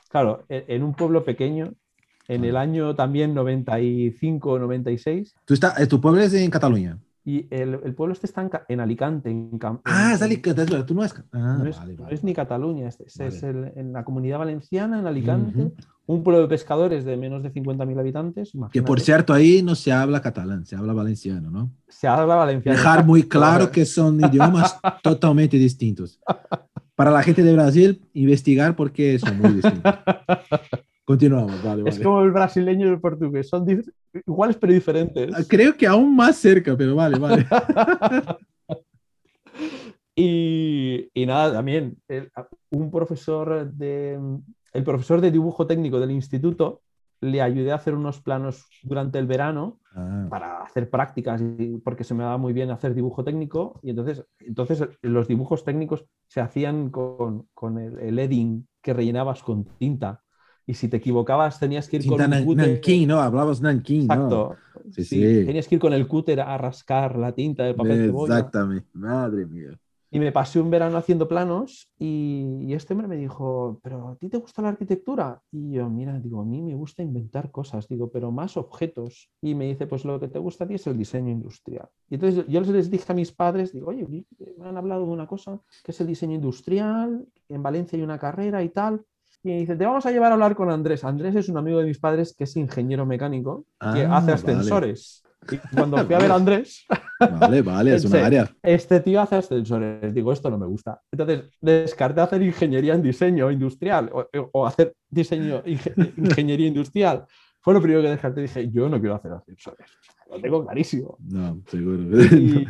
[0.09, 1.73] claro, en, en un pueblo pequeño,
[2.27, 6.97] en el año también 95 o 96, tú está, eh, tu pueblo es en Cataluña.
[7.29, 9.29] Y el, el pueblo este está en, en Alicante.
[9.29, 11.13] En, Cam- Ah, es Alicante, es verdad, tú no es.
[11.31, 12.15] Ah, no, es, vale, no vale.
[12.15, 13.67] es ni Cataluña, es, es- es Vale.
[13.71, 15.73] el- en la comunidad valenciana, en Alicante, Ujú.
[16.07, 18.51] un pueblo de pescadores de menos de 50.000 habitantes.
[18.51, 19.01] Que por imagínate.
[19.03, 21.71] cierto, ahí no se habla catalán, se habla valenciano, ¿no?
[21.87, 22.77] se habla valenciano.
[22.77, 26.19] Dejar muy claro que son idiomas totalmente distintos.
[26.95, 29.93] Para la gente de Brasil, investigar porque son muy distintos.
[31.09, 33.65] Continuamos, vale, Es como el brasileño y el portugués, son
[34.27, 35.33] iguales pero diferentes.
[35.33, 37.47] Ah, Creo que aún más cerca, pero vale, vale.
[40.15, 42.29] Y, y nada, también el-
[42.71, 44.19] un profesor de,
[44.73, 46.81] el profesor de dibujo técnico del instituto
[47.21, 52.03] le ayudé a hacer unos planos durante el verano Ah, para hacer prácticas y- porque
[52.03, 56.41] se me daba muy bien hacer dibujo técnico y entonces, entonces los dibujos técnicos se
[56.41, 60.21] hacían con, con el, el edding que rellenabas con tinta
[60.69, 62.69] y si te equivocabas tenías que ir Tinta con nan- cúter.
[62.69, 63.19] Nanquín, ¿no?
[63.19, 64.13] Hablabas Nanquín, ¿no?
[64.13, 64.55] Exacto.
[64.91, 65.45] Sí, Sí, sí.
[65.47, 68.37] Tenías que ir con el cúter a rascar la tinta del papel cebolla.
[68.37, 68.87] Exactamente.
[68.93, 69.79] Madre mía.
[70.11, 74.15] Y me pasé un verano haciendo planos y, y este hombre me dijo, pero ¿a
[74.15, 75.39] ti te gusta la arquitectura?
[75.51, 79.29] Y yo, mira, digo, a mí me gusta inventar cosas, digo, pero más objetos.
[79.41, 81.89] Y me dice, pues lo que te gusta a ti es el diseño industrial.
[82.09, 84.07] Y entonces yo les dije a mis padres, digo, oye,
[84.57, 88.17] me han hablado de una cosa que es el diseño industrial, en Valencia hay una
[88.19, 89.03] carrera y tal.
[89.43, 91.03] Y dice, te vamos a llevar a hablar con Andrés.
[91.05, 94.33] Andrés es un amigo de mis padres que es ingeniero mecánico, que Ah, hace vale.
[94.33, 95.23] ascensores.
[95.49, 96.85] Y cuando fui a ver a Andrés,
[97.19, 98.49] Vale, vale, es una Pensé, área.
[98.63, 100.13] este tío hace ascensores.
[100.13, 101.01] Digo, esto no me gusta.
[101.11, 107.25] Entonces, descarté hacer ingeniería en diseño industrial o, o hacer diseño, inge- ingeniería industrial.
[107.61, 108.41] Fue lo primero que descarté.
[108.41, 109.87] Dije, yo no quiero hacer ascensores.
[110.29, 111.17] Lo tengo clarísimo.
[111.19, 112.21] No, seguro.
[112.35, 112.67] Y,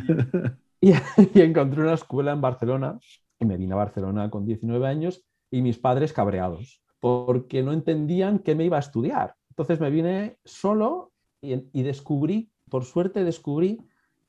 [0.80, 0.92] y-
[1.34, 2.98] y encontré una escuela en Barcelona
[3.38, 8.40] y me vine a Barcelona con 19 años y mis padres cabreados porque no entendían
[8.40, 9.34] qué me iba a estudiar.
[9.50, 13.78] Entonces me vine solo y, y descubrí, por suerte descubrí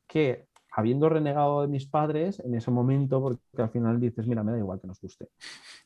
[0.08, 4.54] que habiendo renegado de mis padres en ese momento, porque al final dices, mira, me
[4.54, 5.28] da igual que nos guste.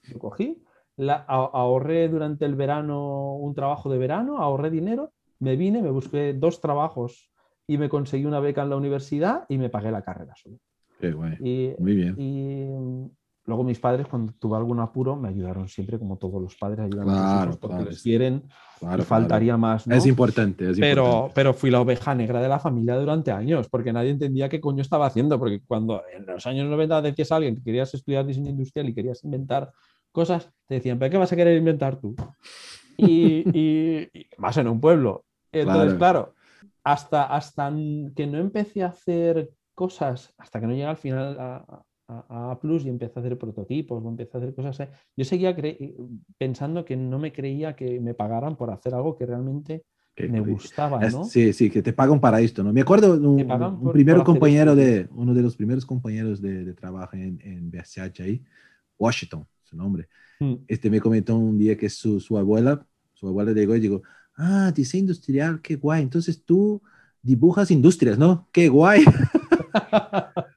[0.03, 0.63] Yo cogí,
[0.97, 5.89] la, a- ahorré durante el verano un trabajo de verano, ahorré dinero, me vine, me
[5.91, 7.31] busqué dos trabajos
[7.67, 10.57] y me conseguí una beca en la universidad y me pagué la carrera solo.
[10.99, 11.35] Qué guay.
[11.39, 12.15] Y, Muy bien.
[12.17, 12.67] y,
[13.45, 17.09] luego mis padres, cuando tuve algún apuro, me ayudaron siempre, como todos los padres ayudan
[17.09, 18.43] a Claro, hijos porque claro, les quieren
[18.79, 19.87] Claro, y faltaría más.
[19.87, 19.95] ¿no?
[19.95, 21.31] Es importante, es pero, importante.
[21.35, 24.81] pero fui la oveja negra de la familia durante años, porque nadie entendía qué coño
[24.81, 28.49] estaba haciendo, porque cuando en los años 90 decías a alguien que querías estudiar diseño
[28.49, 29.71] industrial y querías inventar
[30.11, 32.15] cosas, te decían, ¿pero qué vas a querer inventar tú?
[32.97, 35.25] Y, y- y más en un pueblo.
[35.51, 35.97] Entonces, Claro.
[35.97, 36.33] claro,
[36.83, 37.71] hasta, hasta
[38.15, 42.59] que no empecé a hacer cosas, hasta que no llegué al final a, a- a
[42.63, 45.95] y empecé a hacer prototipos o empecé a hacer cosas, eh, yo seguía cre-
[46.37, 49.83] pensando que no me creía que me pagaran por hacer algo que realmente
[50.15, 51.23] Qué me gustaba, Es- ¿no?
[51.23, 52.71] Sí, sí, que te pagan para esto, ¿no?
[52.71, 56.63] Me acuerdo un, un por- primer por compañero de, uno de los primeros compañeros de,
[56.63, 58.43] de trabajo en, en BSH ahí,
[58.97, 60.07] Washington, su nombre.
[60.41, 64.03] Mm, Este me comentó un día que su, su abuela, su abuela llegó y dijo,
[64.37, 66.81] ah, diseño industrial, qué guay, entonces tú
[67.21, 68.49] dibujas industrias, ¿no?
[68.53, 69.03] Qué guay.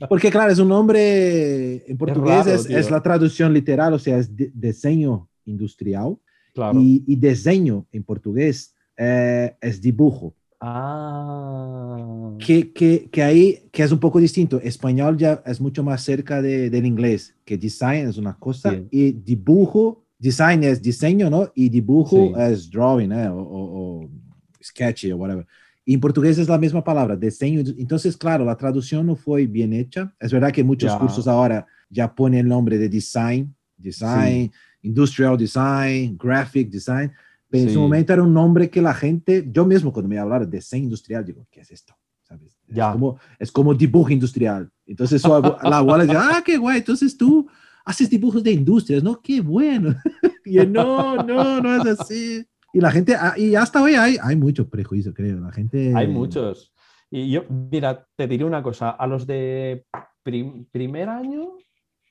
[0.09, 4.19] Porque claro, es un nombre en portugués, raro, es, es la traducción literal, o sea,
[4.19, 6.17] es de- diseño industrial.
[6.55, 6.81] Claro.
[6.81, 10.35] Y, y diseño en portugués eh, es dibujo.
[10.61, 12.35] Ah.
[12.45, 14.61] Que, que, que ahí, que es un poco distinto.
[14.61, 18.87] Español ya es mucho más cerca de- del inglés, que design es una cosa Sí.
[18.91, 21.51] y dibujo, design es diseño, ¿no?
[21.55, 22.43] Y dibujo Sí.
[22.53, 23.29] es drawing, ¿eh?
[23.29, 24.09] O, o- o
[24.63, 25.47] sketchy o whatever.
[25.89, 27.61] Y en portugués es la misma palabra, diseño.
[27.79, 30.15] Entonces, claro, la traducción no fue bien hecha.
[30.21, 30.99] Es verdad que muchos Ya.
[30.99, 37.11] cursos ahora ya ponen el nombre de design, design, industrial design, graphic design.
[37.49, 37.75] Pero en Sí.
[37.75, 40.85] su momento era un nombre que la gente, yo mismo cuando me hablaron de diseño
[40.85, 41.95] industrial, digo, ¿qué es esto?
[42.23, 42.59] ¿Sabes?
[42.69, 44.71] Es, como, es como dibujo industrial.
[44.85, 47.49] Entonces abu- la abuela dice, ah, qué guay, entonces tú
[47.87, 49.19] haces dibujos de industrias, ¿no?
[49.23, 49.95] Qué bueno.
[50.45, 52.45] y yo, no, no, no es así.
[52.79, 55.41] Y la gente, ah, y hasta hoy hay, hay mucho prejuicio, creo.
[55.41, 55.93] La gente...
[55.97, 56.73] Hay muchos.
[57.11, 58.91] Y yo, mira, te diré una cosa.
[58.91, 59.85] A los de
[60.23, 61.57] prim- primer año,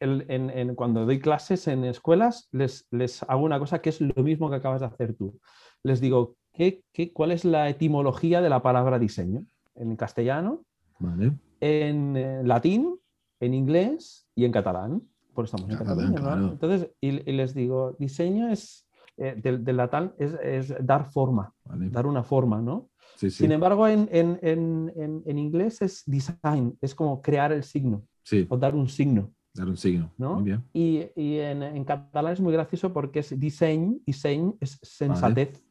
[0.02, 4.02] el- en- en- cuando doy clases en escuelas, les, les hago una cosa que es
[4.02, 5.40] lo mismo que acabas de hacer tú.
[5.84, 9.46] Les digo, ¿qué, qué, cuál es la etimología de la palabra diseño?
[9.76, 10.66] En castellano,
[11.00, 11.32] Vale.
[11.62, 13.00] en eh, latín,
[13.40, 15.02] en inglés y en catalán.
[15.34, 16.52] Por eso estamos en Cataluña, ¿no?
[16.52, 18.87] Entonces, y, y les digo, diseño es,
[19.18, 19.80] eh, del, del
[20.18, 21.90] es, es dar forma, vale.
[21.90, 22.90] dar una forma, ¿no?
[23.16, 23.44] Sí, sí.
[23.44, 28.04] Sin embargo, en, en- en- en- en inglés es design, es como crear el signo
[28.24, 29.32] Sí, o dar un signo.
[29.54, 30.12] dar un signo.
[30.18, 30.36] ¿no?
[30.36, 30.64] Muy bien.
[30.74, 35.64] Y, y en, catalán es muy gracioso porque es diseño, diseño es sensatez.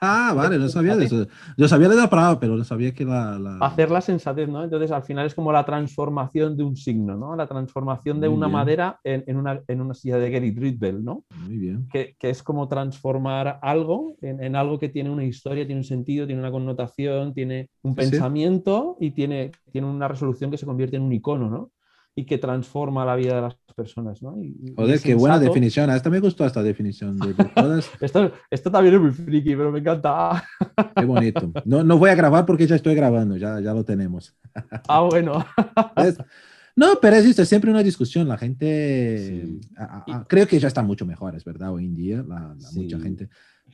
[0.00, 1.26] Ah, vale, no sabía de eso.
[1.56, 3.38] Yo sabía de la palabra, pero no sabía que la...
[3.38, 3.56] la...
[3.58, 4.62] Hacer la sensatez, ¿no?
[4.64, 7.34] Entonces al final es como la transformación de un signo, ¿no?
[7.36, 8.52] La transformación de Muy una bien.
[8.58, 11.24] madera en, en una, en una silla de Gerrit Rietveld, ¿no?
[11.46, 11.88] Muy bien.
[11.90, 15.84] Que, que es como transformar algo en, en algo que tiene una historia, tiene un
[15.86, 18.10] sentido, tiene una connotación, tiene un Sí, sí.
[18.10, 21.70] pensamiento y tiene, tiene una resolución que se convierte en un icono, ¿no?
[22.14, 24.36] Y que transforma la vida de las personas, ¿no?
[24.42, 25.90] Y- y Joder, qué buena definición.
[25.90, 27.90] Esta me gustó esta definición de, de todas.
[28.00, 30.44] Esto, esto también es muy friki, pero me encanta.
[30.96, 31.52] Qué bonito.
[31.64, 34.34] No, no voy a grabar porque ya estoy grabando, ya, ya lo tenemos.
[34.88, 35.44] Ah, bueno.
[35.96, 36.18] Es-
[36.74, 38.26] no, pero es siempre una discusión.
[38.28, 39.60] La gente, Sí.
[39.76, 42.54] a- a- a- creo que ya está mucho mejor, es verdad, hoy en día, la,
[42.58, 42.80] la Sí.
[42.80, 43.28] mucha gente.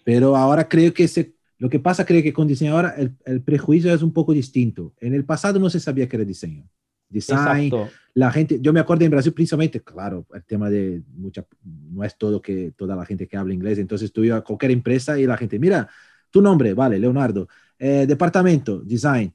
[0.04, 3.42] Pero ahora creo que se, lo que pasa, creo que con diseño ahora el, el
[3.42, 4.94] prejuicio es un poco distinto.
[5.00, 6.68] En el pasado no se sabía que era diseño.
[7.10, 7.38] Design,
[7.72, 7.88] Exacto.
[8.18, 12.16] La gente, yo me acuerdo en Brasil principalmente, claro, el tema de mucha, no es
[12.16, 15.26] todo que toda la gente que habla inglés, entonces tú ibas a cualquier empresa y
[15.26, 15.88] la gente, mira,
[16.30, 17.48] tu nombre, vale, Leonardo,
[17.80, 19.32] Eh, departamento, design.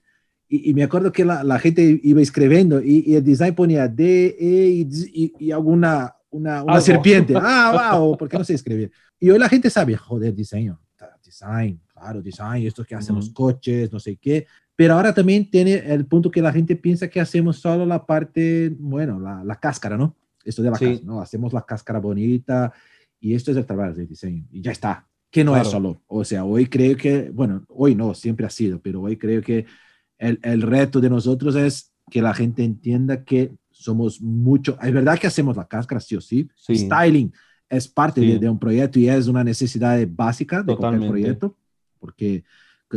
[0.49, 3.87] Y, y me acuerdo que la, la gente iba escribiendo y, y el design ponía
[3.87, 7.33] D, E y, y- alguna una, serpiente.
[7.37, 8.91] Ah, wow, ¿por qué no sé escribir?
[9.19, 10.79] Y hoy la gente sabe, joder, diseño,
[11.23, 13.33] design, claro, design, esto que hacen los Ujú.
[13.33, 14.45] coches, no sé qué.
[14.75, 18.73] Pero ahora también tiene el punto que la gente piensa que hacemos solo la parte,
[18.79, 20.15] bueno, la, la cáscara, ¿no?
[20.43, 20.85] Esto de la Sí.
[20.85, 21.21] cáscara, ¿no?
[21.21, 22.73] Hacemos la cáscara bonita
[23.19, 25.07] y esto es el trabajo de diseño y ya está.
[25.29, 25.71] Que no es Claro.
[25.71, 26.01] solo.
[26.07, 29.65] O sea, hoy creo que, bueno, hoy no, siempre ha sido, pero hoy creo que
[30.17, 35.17] el, el reto de nosotros es que la gente entienda que somos mucho, es verdad
[35.19, 36.75] que hacemos la cáscara sí o sí, Sí.
[36.77, 37.31] styling
[37.69, 38.27] es parte Sí.
[38.27, 41.07] de, de un proyecto y es una necesidad básica de Totalmente.
[41.07, 41.57] cualquier proyecto,
[41.99, 42.43] porque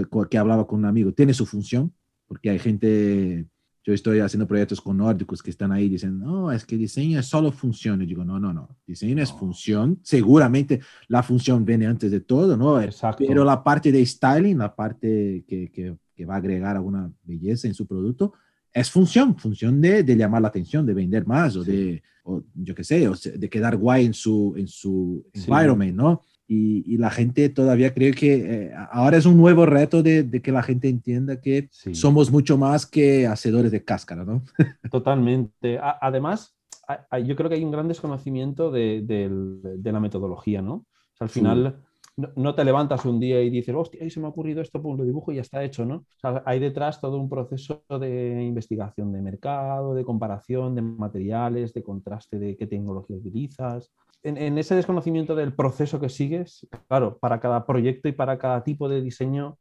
[0.04, 1.92] que, que hablaba con un amigo, tiene su función,
[2.28, 3.46] porque hay gente,
[3.85, 7.26] yo estoy haciendo proyectos con nórdicos que están ahí diciendo, no, es que diseño es
[7.26, 8.02] solo función.
[8.02, 9.38] Y digo, no, no, no, diseño es No.
[9.38, 12.80] función, seguramente la función viene antes de todo, ¿no?
[12.80, 13.24] Exacto.
[13.26, 17.68] Pero la parte de styling, la parte que, que, que va a agregar alguna belleza
[17.68, 18.32] en su producto,
[18.72, 21.70] es función, función de, de llamar la atención, de vender más o Sí.
[21.72, 25.44] de, o yo qué sé, o de quedar guay en su, en su Sí.
[25.48, 26.20] environment, ¿no?
[26.48, 28.35] Y, y la gente todavía cree que
[28.66, 31.94] eh, ahora es un nuevo reto de, de que la gente entienda que Sí.
[31.94, 34.42] somos mucho más que hacedores de cáscara, ¿no?
[34.90, 35.78] Totalmente.
[35.78, 36.56] A- Además,
[36.88, 40.74] a- a- yo creo que hay un gran desconocimiento de, del- de la metodología, ¿no?
[40.74, 41.40] O sea, al Sí.
[41.40, 41.76] final
[42.16, 44.80] no, no te levantas un día y dices, hostia, ahí se me ha ocurrido esto,
[44.80, 45.96] pues lo dibujo y ya está hecho, ¿no?
[45.96, 51.74] O sea, hay detrás todo un proceso de investigación de mercado, de comparación de materiales,
[51.74, 53.90] de contraste de qué tecnología utilizas.
[54.22, 58.64] En, en ese desconocimiento del proceso que sigues, claro, para cada proyecto y para cada
[58.64, 59.57] tipo de diseño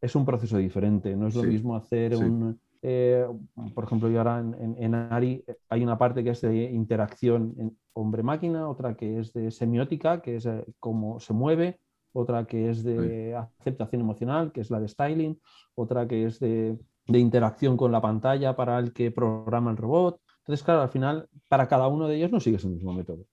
[0.00, 1.16] es un proceso diferente.
[1.16, 2.22] No es lo Sí, mismo hacer sí.
[2.22, 3.26] un, eh,
[3.74, 6.64] por ejemplo, yo ahora en, en- en ARI eh, hay una parte que es de
[6.70, 11.80] interacción hombre-máquina, otra que es de semiótica, que es eh, cómo se mueve,
[12.12, 15.40] otra que es de aceptación emocional, que es la de styling,
[15.74, 20.20] otra que es de, de interacción con la pantalla para el que programa el robot.
[20.40, 23.24] Entonces, claro, al final, para cada uno de ellos no sigues el mismo método.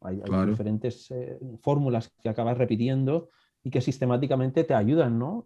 [0.00, 0.50] Hay, hay Claro.
[0.50, 3.30] diferentes eh, fórmulas que acabas repitiendo
[3.62, 5.44] y que sistemáticamente te ayudan, ¿no?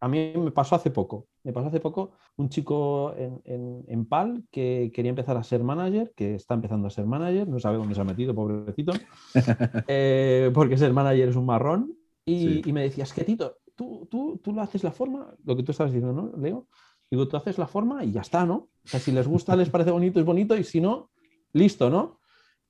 [0.00, 4.44] A mí me pasó hace poco, me pasó hace poco un chico en, en, PAL
[4.50, 7.94] que quería empezar a ser manager, que está empezando a ser manager, no sabe dónde
[7.94, 8.92] se ha metido, pobrecito,
[9.88, 11.96] eh, porque ser manager es un marrón,
[12.26, 15.56] y, y me decía, es que Tito, tú, tú, tú lo haces la forma, lo
[15.56, 16.66] que tú estás diciendo, ¿no, Leo?
[17.10, 18.68] Digo, tú haces la forma y ya está, ¿no?
[18.84, 21.10] O sea, si les gusta, les parece bonito, es bonito, y si no,
[21.52, 22.18] listo, ¿no?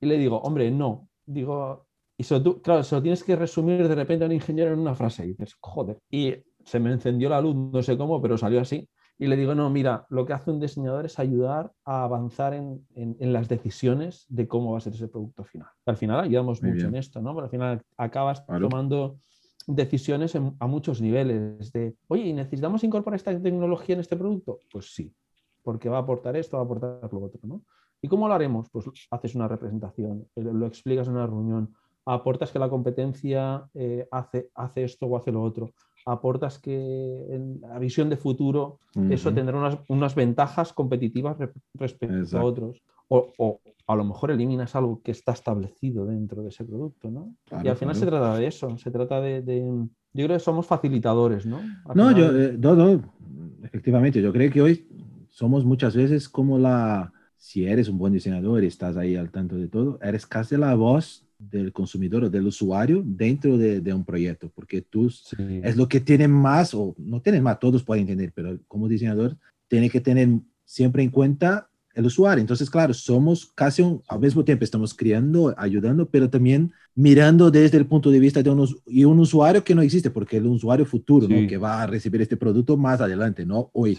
[0.01, 1.09] Y le digo, hombre, no.
[1.25, 1.87] Digo,
[2.19, 4.95] y tú, claro, se lo tienes que resumir de repente a un ingeniero en una
[4.95, 5.99] frase y dices, joder.
[6.11, 8.89] Y se me encendió la luz, no sé cómo, pero salió así.
[9.19, 12.85] Y le digo, no, mira, lo que hace un diseñador es ayudar a avanzar en,
[12.95, 15.69] en, las decisiones de cómo va a ser ese producto final.
[15.87, 17.35] Al final ayudamos mucho en esto, ¿no?
[17.35, 19.19] Pero al final acabas tomando
[19.67, 24.61] decisiones a muchos niveles de, oye, ¿y necesitamos incorporar esta tecnología en este producto?
[24.71, 25.15] Pues sí,
[25.63, 27.63] porque va a aportar esto, va a aportar lo otro, ¿no?
[28.03, 28.69] ¿Y cómo lo haremos?
[28.71, 31.75] Pues haces una representación, eh, lo explicas en una reunión,
[32.07, 35.71] aportas que la competencia eh, hace, hace esto o hace lo otro,
[36.07, 38.79] aportas que en la visión de futuro
[39.11, 41.37] eso tendrá unas, unas, ventajas competitivas
[41.75, 42.81] respecto a otros.
[43.09, 47.35] O, a lo mejor eliminas algo que está establecido dentro de ese producto, ¿no?
[47.63, 49.43] y al final se trata de eso, se trata de,
[50.13, 51.61] Yo creo que somos facilitadores, ¿no?
[51.95, 53.01] no, yo, eh, no,
[53.63, 54.89] efectivamente, yo creo que hoy
[55.31, 57.13] somos muchas veces como la...
[57.47, 60.75] Si eres un buen diseñador y estás ahí al tanto de todo, eres casi la
[60.75, 65.07] voz del consumidor o del usuario dentro de, un proyecto, porque tú
[65.63, 69.37] es lo que tiene más, o no tienen más, todos pueden entender, pero como diseñador
[69.69, 70.29] tiene que tener
[70.65, 72.41] siempre en cuenta el usuario.
[72.41, 77.79] Entonces, claro, somos casi un, al mismo tiempo estamos creando, ayudando, pero también mirando desde
[77.79, 80.85] el punto de vista de un, y un usuario que no existe, porque el usuario
[80.85, 81.47] futuro, ¿no?
[81.47, 83.95] que va a recibir este producto más adelante, no hoy.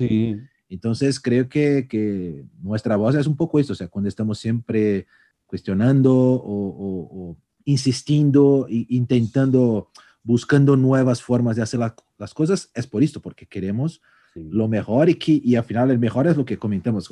[0.69, 5.07] Entonces, creo que, que nuestra voz es un poco esto, o sea, cuando estamos siempre
[5.45, 9.89] cuestionando o, insistiendo e intentando,
[10.23, 14.01] buscando nuevas formas de hacer las cosas, es por esto, porque queremos
[14.35, 17.09] lo mejor y, que, y al final el mejor es lo que comentamos.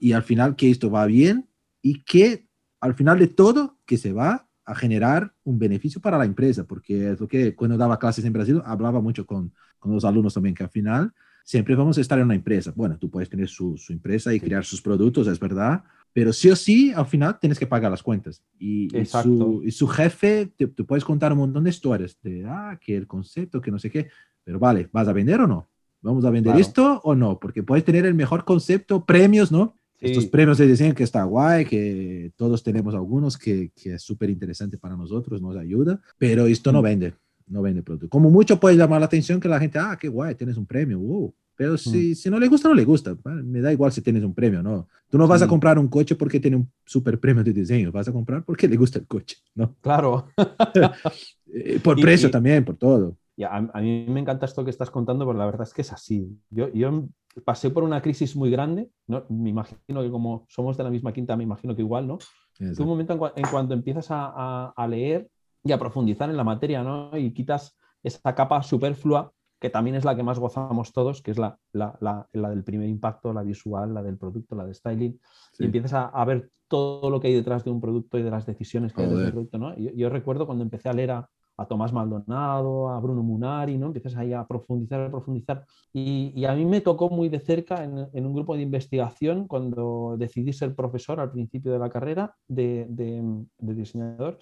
[0.00, 1.48] y al final que esto va bien
[1.80, 2.48] y que
[2.80, 7.12] al final de todo que se va a generar un beneficio para la empresa, porque
[7.12, 10.54] es lo que cuando daba clases en Brasil hablaba mucho con, con los alumnos también,
[10.54, 11.12] que al final
[11.48, 12.74] siempre vamos a estar en una empresa.
[12.76, 15.82] Bueno, tú puedes tener su, su empresa y crear sus productos, es verdad,
[16.12, 18.44] pero sí o sí, al final tienes que pagar las cuentas.
[18.58, 22.78] Y, y, su, y su, jefe, te, puedes contar un montón de historias de, ah,
[22.78, 24.10] que el concepto, que no sé qué,
[24.44, 25.70] pero vale, ¿vas a vender o no?
[26.02, 27.38] ¿Vamos a vender esto o no?
[27.38, 29.74] Porque puedes tener el mejor concepto, premios, ¿no?
[30.00, 34.28] Estos premios de diseño que está guay, que todos tenemos algunos, que, que es súper
[34.28, 36.84] interesante para nosotros, nos ayuda, pero esto no mm.
[36.84, 37.14] vende,
[37.48, 38.08] no vende producto.
[38.08, 40.98] Como mucho puede llamar la atención que la gente, ah, qué guay, tienes un premio,
[40.98, 41.34] wow.
[41.56, 41.78] Pero mm.
[41.78, 43.16] si, si no le gusta, no le gusta.
[43.24, 44.86] Me da igual si tienes un premio, ¿no?
[45.10, 48.06] Tú no vas a comprar un coche porque tiene un super premio de diseño, vas
[48.06, 49.74] a comprar porque le gusta el coche, ¿no?
[49.80, 50.28] Claro.
[51.50, 53.16] Eh, por precio también, por todo.
[53.42, 55.90] A, a, mí me encanta esto que estás contando, porque la verdad es que es
[55.94, 56.38] así.
[56.50, 57.08] Yo, yo
[57.42, 59.24] pasé por una crisis muy grande, ¿no?
[59.30, 62.18] me imagino que como somos de la misma quinta, me imagino que igual, ¿no?
[62.58, 65.30] Es un momento en, en, cuanto empiezas a, a, a, leer
[65.68, 67.16] y a profundizar en la materia, ¿no?
[67.16, 71.38] Y quitas esa capa superflua que también es la que más gozamos todos, que es
[71.38, 75.20] la, la, del primer impacto, la visual, la del producto, la de styling,
[75.58, 78.46] y empiezas a, ver todo lo que hay detrás de un producto y de las
[78.46, 79.58] decisiones que hay detrás del producto.
[79.58, 79.76] ¿no?
[79.76, 81.30] Yo, recuerdo cuando empecé a leer a,
[81.66, 83.86] Tomás Maldonado, a Bruno Munari, ¿no?
[83.86, 85.64] empiezas ahí a profundizar, a profundizar.
[85.92, 90.52] Y, a mí me tocó muy de cerca en, un grupo de investigación cuando decidí
[90.52, 94.38] ser profesor al principio de la carrera de, de diseñador.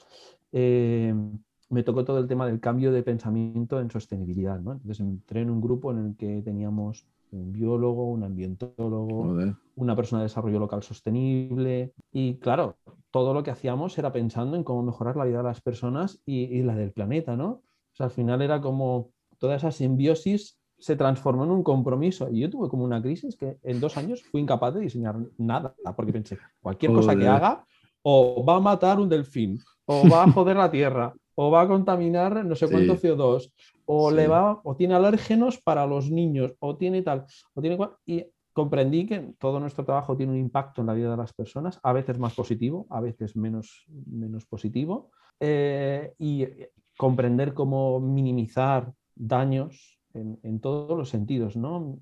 [0.53, 1.15] Eh,
[1.69, 4.61] me tocó todo el tema del cambio de pensamiento en sostenibilidad.
[4.61, 4.73] ¿no?
[4.73, 9.37] Entonces entré en un grupo en el que teníamos un biólogo, un ambientólogo,
[9.75, 12.77] una persona de desarrollo local sostenible y claro,
[13.17, 16.63] todo lo que hacíamos era pensando en cómo mejorar la vida de las personas y,
[16.63, 17.49] la del planeta, ¿no?
[17.49, 22.29] O sea, al final era como toda esa simbiosis se transformó en un compromiso.
[22.31, 25.75] Y yo tuve como una crisis que en dos años fui incapaz de diseñar nada
[25.97, 27.65] porque pensé, cualquier cosa que haga
[28.03, 31.69] o va a matar un delfín o va a joder la tierra o va a
[31.69, 33.51] contaminar no sé cuánto CO2,
[33.87, 37.25] o le va, o tiene alérgenos para los niños, o tiene tal,
[37.55, 38.27] o tiene y
[38.57, 41.93] comprendí que todo nuestro trabajo tiene un impacto en la vida de las personas, a
[41.93, 46.47] veces más positivo, a veces menos, menos positivo, eh, y
[46.97, 52.01] comprender cómo minimizar daños en, todos los sentidos, ¿no?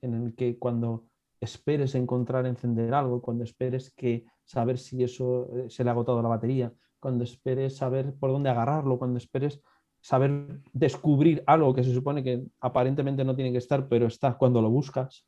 [0.00, 1.06] En el que cuando
[1.40, 6.22] esperes encontrar encender algo, cuando esperes que saber si eso eh, se le ha agotado
[6.22, 9.60] la batería, cuando esperes saber por dónde agarrarlo, cuando esperes
[10.00, 14.62] saber descubrir algo que se supone que aparentemente no tiene que estar, pero está cuando
[14.62, 15.26] lo buscas.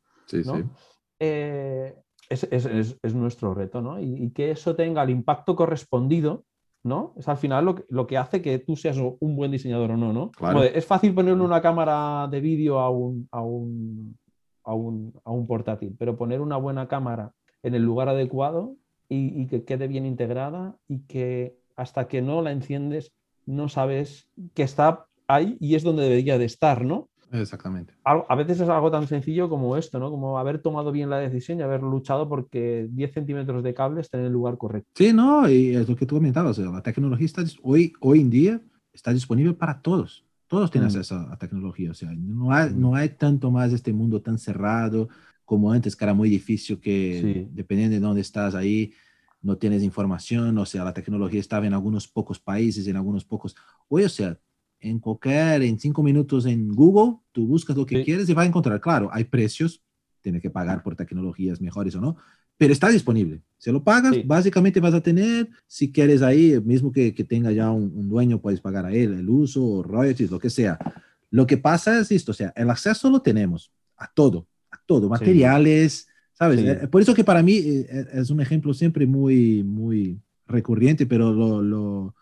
[1.19, 1.95] Eh,
[2.29, 3.99] es, nuestro reto, ¿no?
[3.99, 6.45] Y, que eso tenga el impacto correspondido
[6.83, 7.13] ¿no?
[7.15, 9.97] Es al final lo que, lo que hace que tú seas un buen diseñador o
[9.97, 10.31] no, ¿no?
[10.31, 10.53] Claro.
[10.53, 14.17] Como de, es fácil ponerle una cámara de vídeo a un, a, un,
[14.63, 18.75] a, un, a un portátil, pero poner una buena cámara en el lugar adecuado
[19.07, 23.13] y, y que quede bien integrada y que hasta que no la enciendes
[23.45, 27.09] no sabes que está ahí y es donde debería de estar, ¿no?
[27.31, 27.93] Exactamente.
[28.03, 30.09] A veces es algo tan sencillo como esto, ¿no?
[30.09, 34.19] Como haber tomado bien la decisión y haber luchado porque 10 centímetros de cable estén
[34.21, 34.89] en el lugar correcto.
[34.95, 38.61] Sí, no, y es lo que tú comentabas, la tecnología está, hoy, hoy en día
[38.91, 40.25] está disponible para todos.
[40.47, 40.91] Todos tienen Mm.
[40.91, 42.79] acceso a, a tecnología, o sea, no hay, Mm.
[42.81, 45.07] no hay tanto más este mundo tan cerrado
[45.45, 47.47] como antes, que era muy difícil que, Sí.
[47.53, 48.91] dependiendo de dónde estás ahí,
[49.41, 53.55] no tienes información, o sea, la tecnología estaba en algunos pocos países, en algunos pocos.
[53.87, 54.37] Hoy, o sea,
[54.81, 58.03] en cualquier, en cinco minutos en Google, tú buscas lo que Sí.
[58.03, 58.81] quieres y vas a encontrar.
[58.81, 59.81] Claro, hay precios,
[60.21, 62.17] tienes que pagar por tecnologías mejores o no,
[62.57, 63.41] pero está disponible.
[63.57, 64.23] Si lo pagas, Sí.
[64.25, 68.39] básicamente vas a tener, si quieres ahí, mismo que, que tenga ya un, un dueño,
[68.41, 70.77] puedes pagar a él el uso, o royalties, lo que sea.
[71.29, 75.07] Lo que pasa es esto, o sea, el acceso lo tenemos a todo, a todo,
[75.09, 76.59] materiales, ¿sabes?
[76.59, 76.67] Sí.
[76.67, 81.31] Eh, Por eso que para mí eh, es un ejemplo siempre muy, muy recurrente, pero
[81.31, 82.15] lo, lo-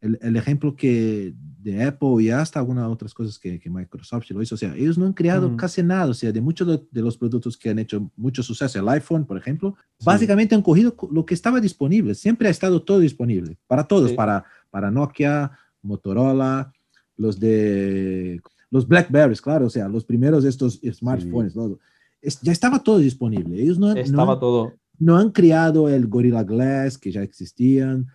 [0.00, 4.40] el, el ejemplo que de Apple y hasta algunas otras cosas que, que Microsoft lo
[4.42, 5.56] hizo, o sea, ellos no han creado Ujú.
[5.56, 8.78] casi nada, o sea, de muchos de, de los productos que han hecho mucho suceso,
[8.78, 10.04] el iPhone, por ejemplo, Sí.
[10.04, 14.10] básicamente han cogido co- lo que estaba disponible, siempre ha estado todo disponible, para todos,
[14.10, 14.16] Sí.
[14.16, 15.50] para, para Nokia,
[15.82, 16.72] Motorola,
[17.16, 18.40] los de
[18.70, 21.78] los Blackberries, claro, o sea, los primeros de estos smartphones, ¿no?
[22.20, 23.60] Es- ya estaba todo disponible.
[23.62, 24.72] Ellos no, Estaba no, todo.
[24.98, 28.06] no han creado el Gorilla Glass, que ya existían,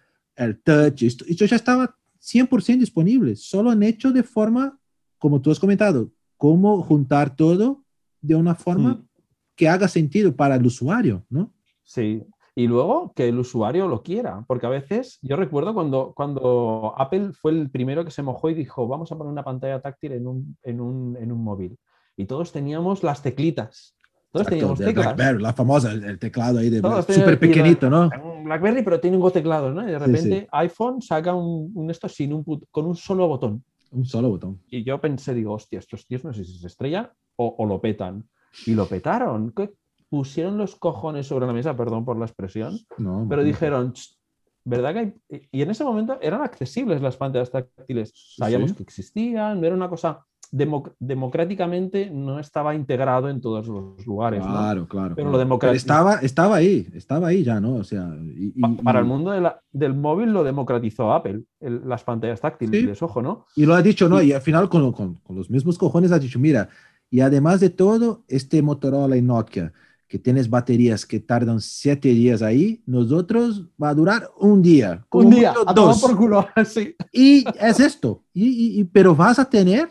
[0.46, 4.78] el Touch, esto, esto ya estaba 100% disponible, solo han hecho de forma,
[5.18, 7.84] como tú has comentado, cómo juntar todo
[8.22, 9.08] de una forma Mm.
[9.56, 11.52] que haga sentido para el usuario, ¿no?
[11.84, 12.24] Sí.
[12.56, 17.32] Y luego que el usuario lo quiera, porque a veces yo recuerdo cuando, cuando Apple
[17.34, 20.28] fue el primero que se mojó y dijo, vamos a poner una pantalla táctil en
[20.28, 21.78] un, en un, en un móvil.
[22.18, 23.96] Y todos teníamos las teclitas.
[24.32, 25.06] Todos Exacto, teníamos teclas.
[25.16, 28.10] BlackBerry, la famosa, el, el teclado ahí de súper pequeñito, ¿no?
[28.24, 29.84] Un BlackBerry, pero tiene un teclados, ¿no?
[29.88, 30.48] Y de repente sí.
[30.52, 33.64] iPhone saca un, un esto sin un put- con un solo botón.
[33.92, 34.62] Un solo botón.
[34.70, 37.82] Y yo pensé, digo, hostia, estos tíos no sé si se estrellan o, o lo
[37.82, 38.24] petan.
[38.66, 39.52] Y lo petaron.
[39.52, 39.74] ¿Qué?
[40.10, 43.46] Pusieron los cojones sobre la mesa, perdón por la expresión, No, pero imagínate.
[43.46, 44.18] dijeron, "Ch,
[44.64, 45.14] ¿verdad que hay?
[45.52, 48.14] Y y en ese momento eran accesibles las pantallas táctiles.
[48.38, 48.76] Sabíamos sí.
[48.78, 54.40] que existían, no era una cosa democ- democráticamente, no estaba integrado en todos los lugares.
[54.46, 54.52] ¿no?
[54.52, 55.16] Claro, claro.
[55.16, 55.32] Pero claro.
[55.32, 57.76] lo democrático- estaba, estaba ahí, estaba ahí ya, ¿no?
[57.76, 61.14] O sea, y, y- Pa- para el y- mundo de la- del móvil lo democratizó
[61.14, 63.46] Apple, el- las pantallas táctiles, ojo, ¿no?
[63.56, 64.22] Y lo ha dicho, ¿no?
[64.22, 66.70] Y al final con, con, con los mismos cojones ha dicho, mira,
[67.10, 69.74] y además de todo, este Motorola y Nokia,
[70.08, 75.06] que tienes baterías que tardan siete días ahí, nosotros va a durar un día.
[75.12, 76.02] Un día, mucho a dos.
[76.02, 76.46] por culo.
[76.66, 76.96] sí.
[77.14, 78.22] Y es esto.
[78.34, 79.88] Y, y- y- pero vas a tener,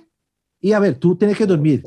[0.61, 1.83] y a ver, tú tienes que dormir.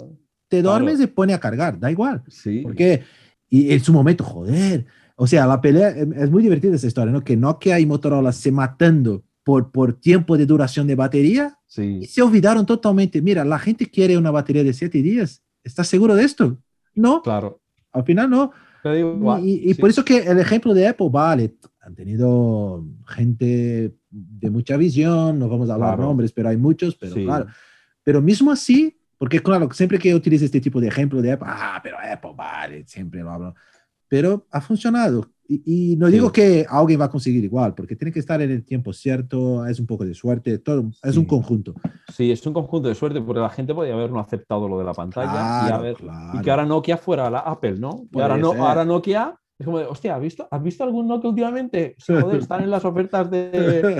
[0.47, 0.79] Te Claro.
[0.85, 2.23] duermes y pone a cargar, da igual.
[2.27, 2.61] Sí.
[2.63, 3.03] Porque,
[3.49, 7.11] y en su momento, joder, o sea, la pelea, eh, es muy divertida esa historia,
[7.11, 7.23] ¿no?
[7.23, 12.05] Que Nokia y Motorola se matando por, por tiempo de duración de batería y Sí.
[12.05, 13.21] se olvidaron totalmente.
[13.21, 15.41] Mira, la gente quiere una batería de siete días.
[15.63, 16.57] ¿Estás seguro de esto?
[16.95, 17.59] No, Claro.
[17.91, 18.51] al final no.
[18.83, 19.81] Digo, Y, igual, y- y sí.
[19.81, 25.47] por eso que el ejemplo de Apple, vale, han tenido gente de mucha visión, no
[25.49, 26.03] vamos a hablar Claro.
[26.09, 27.23] nombres, pero hay muchos, pero Sí.
[27.23, 27.47] claro.
[28.03, 31.79] Pero mismo así, porque claro, siempre que utilizo este tipo de ejemplo de Apple, ah,
[31.81, 33.55] pero Apple, vale, siempre lo hablo.
[34.07, 35.25] Pero ha funcionado.
[35.47, 36.13] Y, y no Sí.
[36.13, 39.65] digo que alguien va a conseguir igual, porque tiene que estar en el tiempo cierto,
[39.65, 41.19] es un poco de suerte, todo, es Sí.
[41.19, 41.73] un conjunto.
[42.13, 44.85] Sí, es un conjunto de suerte, porque la gente podía haber no aceptado lo de
[44.85, 46.39] la pantalla y, Claro, haber- claro.
[46.39, 48.07] y que ahora Nokia fuera la Apple, ¿no?
[48.13, 51.29] Y ahora, no, ahora Nokia es como de, hostia, ¿has visto, ¿has visto algún Nokia
[51.29, 51.95] últimamente?
[52.07, 53.49] Joder, están en las ofertas de,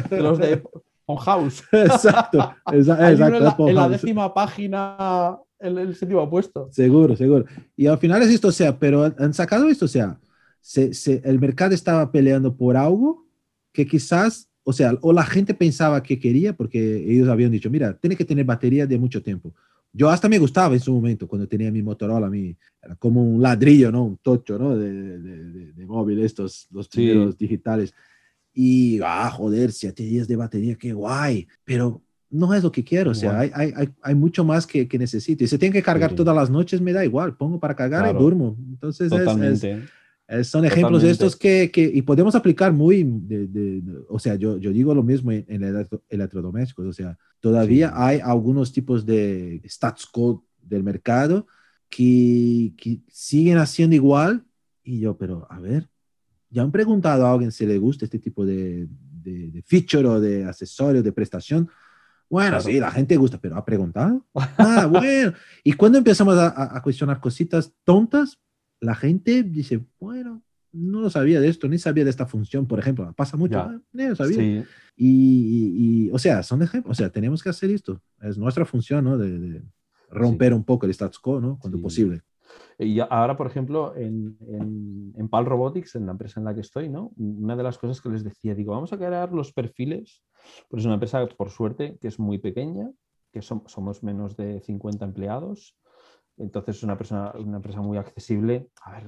[0.10, 0.64] de los de
[1.06, 1.64] On House.
[1.72, 3.68] Exacto, exa- Hay uno exacto.
[3.68, 6.70] en, la, en la décima página, en el séptimo puesto.
[6.72, 7.45] Seguro, seguro.
[7.76, 10.20] Y al final es esto, o sea, pero han sacado esto, o sea,
[10.62, 13.26] se, se- el mercado estaba peleando por algo
[13.74, 17.97] que quizás, o sea, o la gente pensaba que quería, porque ellos habían dicho, mira,
[17.97, 19.54] tiene que tener batería de mucho tiempo.
[19.95, 23.41] Yo hasta me gustaba en su momento, cuando tenía mi Motorola, mi, era como un
[23.41, 24.06] ladrillo, ¿no?
[24.06, 24.76] Un tocho, ¿no?
[24.76, 26.91] De, de, de- de móvil, estos, los Sí.
[27.08, 27.93] primeros digitales.
[28.54, 31.47] Y, ah, joder, siete días de batería, qué guay.
[31.66, 34.97] Pero no es lo que quiero, o sea, hay, hay, hay, mucho más que, que
[34.97, 35.43] necesito.
[35.43, 36.16] Y si tengo que cargar Sí.
[36.16, 38.20] todas las noches, me da igual, pongo para cargar Claro.
[38.20, 38.58] y durmo.
[38.70, 39.64] Entonces, es-
[40.28, 41.12] es, son ejemplos de Totalmente.
[41.12, 44.95] estos que, que, y podemos aplicar muy, de, de- de- o sea, yo, yo digo
[44.95, 47.93] lo mismo en, en electro- electrodomésticos, o sea, todavía Sí.
[47.97, 51.45] hay algunos tipos de status quo del mercado
[51.89, 54.43] que, que siguen haciendo igual,
[54.84, 55.88] y yo, pero a ver,
[56.54, 58.88] ¿ya han preguntado a alguien si le gusta este tipo de,
[59.24, 61.68] de, de feature o de accesorio, de prestación,
[62.30, 62.64] bueno, Claro.
[62.64, 64.26] sí, la gente gusta, pero ¿ha preguntado?
[64.58, 65.34] Ah, bueno.
[65.64, 68.39] Y cuando empezamos a, a- cuestionar cositas tontas,
[68.80, 70.41] la gente dice, bueno,
[70.72, 73.14] no lo sabía de esto, ni sabía de esta función, por ejemplo.
[73.16, 73.60] Pasa mucho.
[73.60, 74.38] "Ah, ni lo sabía.
[74.38, 74.64] Sí,
[74.95, 78.01] Y, y- y, o sea, son ejemplos, o sea, tenemos que hacer esto.
[78.22, 79.18] Es nuestra función, ¿no?
[79.18, 79.62] De, de
[80.10, 81.58] romper un poco el status quo, ¿no?
[81.60, 81.84] Cuando Sí.
[81.84, 82.22] posible.
[82.80, 86.62] Y ahora, por ejemplo, en, en, en PAL Robotics, en la empresa en la que
[86.62, 87.12] estoy, ¿no?
[87.18, 90.24] Una de las cosas que les decía, digo, vamos a crear los perfiles,
[90.70, 92.89] pues es una empresa, por suerte, que es muy pequeña,
[93.32, 95.78] que som- somos menos de 50 empleados,
[96.38, 98.68] entonces es una, persona, una empresa muy accesible.
[98.84, 99.06] A ver,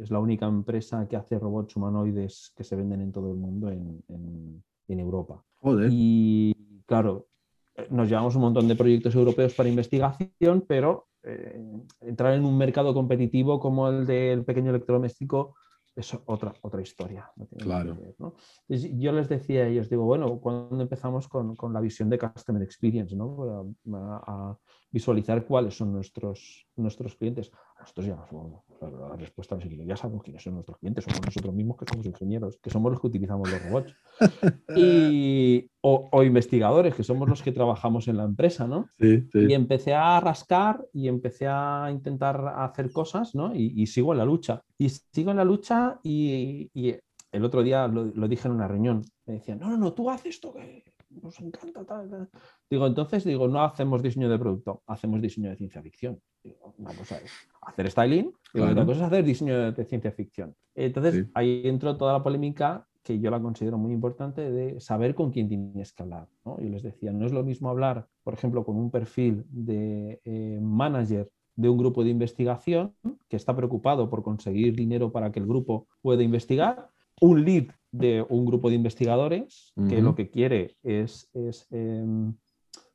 [0.00, 3.70] es la única empresa que hace robots humanoides que se venden en todo el mundo
[3.70, 5.42] en, en- en Europa.
[5.60, 5.88] Joder.
[5.92, 6.54] Y
[6.86, 7.28] claro,
[7.76, 11.60] eh, nos llevamos un montón de proyectos europeos para investigación, pero eh,
[12.00, 15.54] entrar en un mercado competitivo como el del pequeño electrodoméstico
[15.96, 17.30] es otra, otra historia.
[17.36, 17.96] no Claro.
[17.96, 18.34] ver, ¿no?
[18.68, 22.62] Entonces, yo les decía ellos, digo, bueno, cuando empezamos con, con la visión de Customer
[22.62, 23.74] Experience, ¿no?
[23.92, 24.58] A, a
[24.90, 27.50] visualizar cuáles son nuestros, nuestros clientes.
[27.84, 31.76] Nosotros ya, somos- la respuesta es ya sabemos quiénes son nuestros clientes, somos nosotros mismos
[31.76, 33.94] que somos ingenieros, que somos los que utilizamos los robots
[34.74, 38.88] y, o, o investigadores, que somos los que trabajamos en la empresa, ¿no?
[38.98, 39.38] Sí, sí.
[39.50, 43.54] Y empecé a rascar y empecé a intentar hacer cosas, ¿no?
[43.54, 44.62] Y, y sigo en la lucha.
[44.78, 46.94] Y sigo en la lucha y, y
[47.32, 49.02] el otro día lo, lo dije en una reunión.
[49.26, 50.82] Me decían, no, no, no, tú haces esto que
[51.22, 51.84] nos encanta.
[51.84, 52.28] Tal, tal".
[52.70, 56.20] Digo, entonces, digo, no hacemos diseño de producto, hacemos diseño de ciencia ficción.
[56.42, 57.30] Digo, una cosa es
[57.62, 58.72] hacer styling y Claro.
[58.72, 60.54] otra cosa es hacer diseño de, de ciencia ficción.
[60.74, 61.30] Entonces, Sí.
[61.34, 65.46] ahí entró toda la polémica que yo la considero muy importante de saber con quién
[65.48, 66.26] tienes que hablar.
[66.44, 66.58] ¿no?
[66.58, 70.58] Yo les decía, no es lo mismo hablar, por ejemplo, con un perfil de eh,
[70.62, 72.94] manager de un grupo de investigación
[73.28, 76.88] que está preocupado por conseguir dinero para que el grupo pueda investigar,
[77.20, 82.34] un lead de un grupo de investigadores que lo que quiere es, es, em,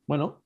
[0.06, 0.42] bueno,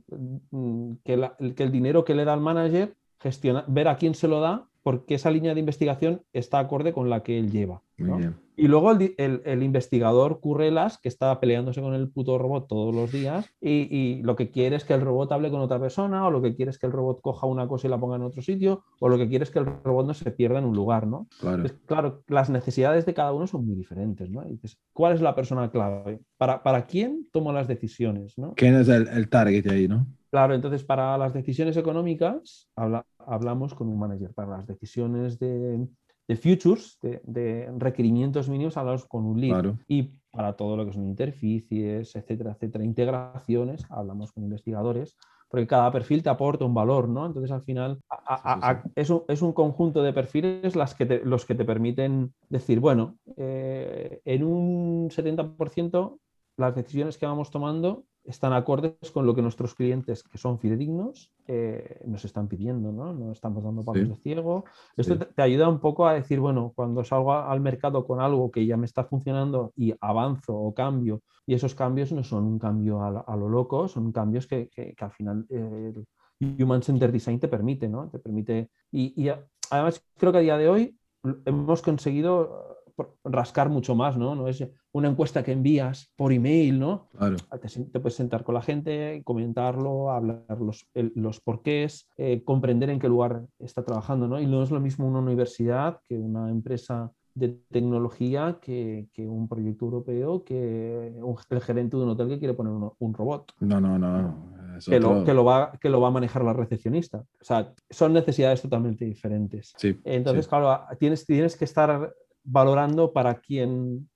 [0.52, 4.14] mm, que, la- que el dinero que le da al manager gestiona, ver a quién
[4.14, 7.82] se lo da porque esa línea de investigación está acorde con la que él lleva.
[7.98, 8.18] ¿no?
[8.56, 12.94] Y luego el, el- el investigador Currelas, que está peleándose con el puto robot todos
[12.94, 16.28] los días, y, y lo que quiere es que el robot hable con otra persona,
[16.28, 18.24] o lo que quiere es que el robot coja una cosa y la ponga en
[18.24, 20.76] otro sitio, o lo que quiere es que el robot no se pierda en un
[20.76, 21.28] lugar, ¿no?
[21.40, 21.56] Claro.
[21.58, 24.46] Entonces, claro, las necesidades de cada uno son muy diferentes, ¿no?
[24.48, 26.20] Y dices, ¿cuál es la persona clave?
[26.38, 28.54] ¿Para, para quién tomo las decisiones, ¿no?
[28.56, 30.06] ¿Quién es el, el target ahí, no?
[30.34, 34.34] Claro, entonces para las decisiones económicas habla- hablamos con un manager.
[34.34, 35.88] Para las decisiones de,
[36.28, 39.52] de futures, de, de requerimientos mínimos, hablamos con un lead.
[39.52, 39.78] Claro.
[39.88, 45.16] Y para todo lo que son interficies, etcétera, etcétera, integraciones, hablamos con investigadores,
[45.50, 47.28] porque cada perfil te aporta un valor, ¿no?
[47.28, 51.06] Entonces al final a- a- a- es, un, es un conjunto de perfiles las que
[51.06, 56.18] te- los que te permiten decir, bueno, eh, en un 70%
[56.58, 61.32] las decisiones que vamos tomando están acordes con lo que nuestros clientes, que son fidedignos,
[61.48, 63.14] eh, nos están pidiendo, ¿no?
[63.14, 64.10] No estamos dando pasos Sí.
[64.10, 64.64] de ciego.
[64.96, 65.20] Esto Sí.
[65.20, 68.50] te, te ayuda un poco a decir, bueno, cuando salgo a- al mercado con algo
[68.52, 72.60] que ya me está funcionando y avanzo o cambio, y esos cambios no son un
[72.60, 75.94] cambio a, lo loco, son cambios que, que- que al final eh,
[76.40, 78.10] el Human Center Design te permite, ¿no?
[78.10, 78.70] Te permite.
[78.92, 79.30] Y, y
[79.70, 80.98] además creo que a día de hoy
[81.46, 84.36] hemos conseguido por- rascar mucho más, ¿no?
[84.36, 84.64] No es
[84.94, 87.10] una encuesta que envías por email, ¿no?
[87.18, 87.36] Claro.
[87.62, 92.44] te, sen- te puedes sentar con la gente, comentarlo, hablar los, el- los porqués, eh,
[92.44, 94.40] comprender en qué lugar está trabajando, ¿no?
[94.40, 99.48] Y no es lo mismo una universidad que una empresa de tecnología que, que un
[99.48, 103.82] proyecto europeo que un- el gerente de un hotel que quiere poner un robot No,
[103.82, 104.54] no, no.
[104.78, 107.20] Es que lo, que, lo va, que lo va a manejar la recepcionista.
[107.20, 109.74] O sea, son necesidades totalmente diferentes.
[109.78, 110.50] Sí, Entonces, sí.
[110.50, 112.14] claro, tienes, tienes que estar
[112.44, 114.10] valorando para quién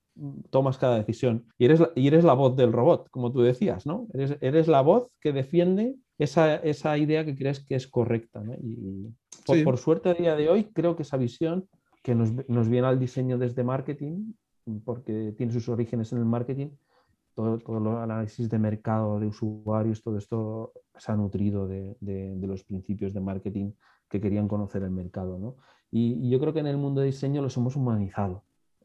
[0.50, 1.44] tomas cada decisión.
[1.58, 4.06] Y eres, la- y eres la voz del robot, como tú decías, ¿no?
[4.14, 8.40] Eres, eres la voz que defiende esa, esa idea que crees que es correcta.
[8.42, 8.54] ¿no?
[8.54, 9.12] Y
[9.46, 9.62] por, Sí.
[9.64, 11.68] por suerte, a día de hoy, creo que esa visión
[12.02, 14.32] que nos, nos viene al diseño desde marketing,
[14.84, 16.68] porque tiene sus orígenes en el marketing,
[17.34, 22.34] todo, todo el análisis de mercado, de usuarios, todo esto se ha nutrido de, de-
[22.36, 23.70] de los principios de marketing
[24.08, 25.38] que querían conocer el mercado.
[25.38, 25.56] ¿no?
[25.90, 28.42] Y, y yo creo que en el mundo de diseño los hemos humanizado.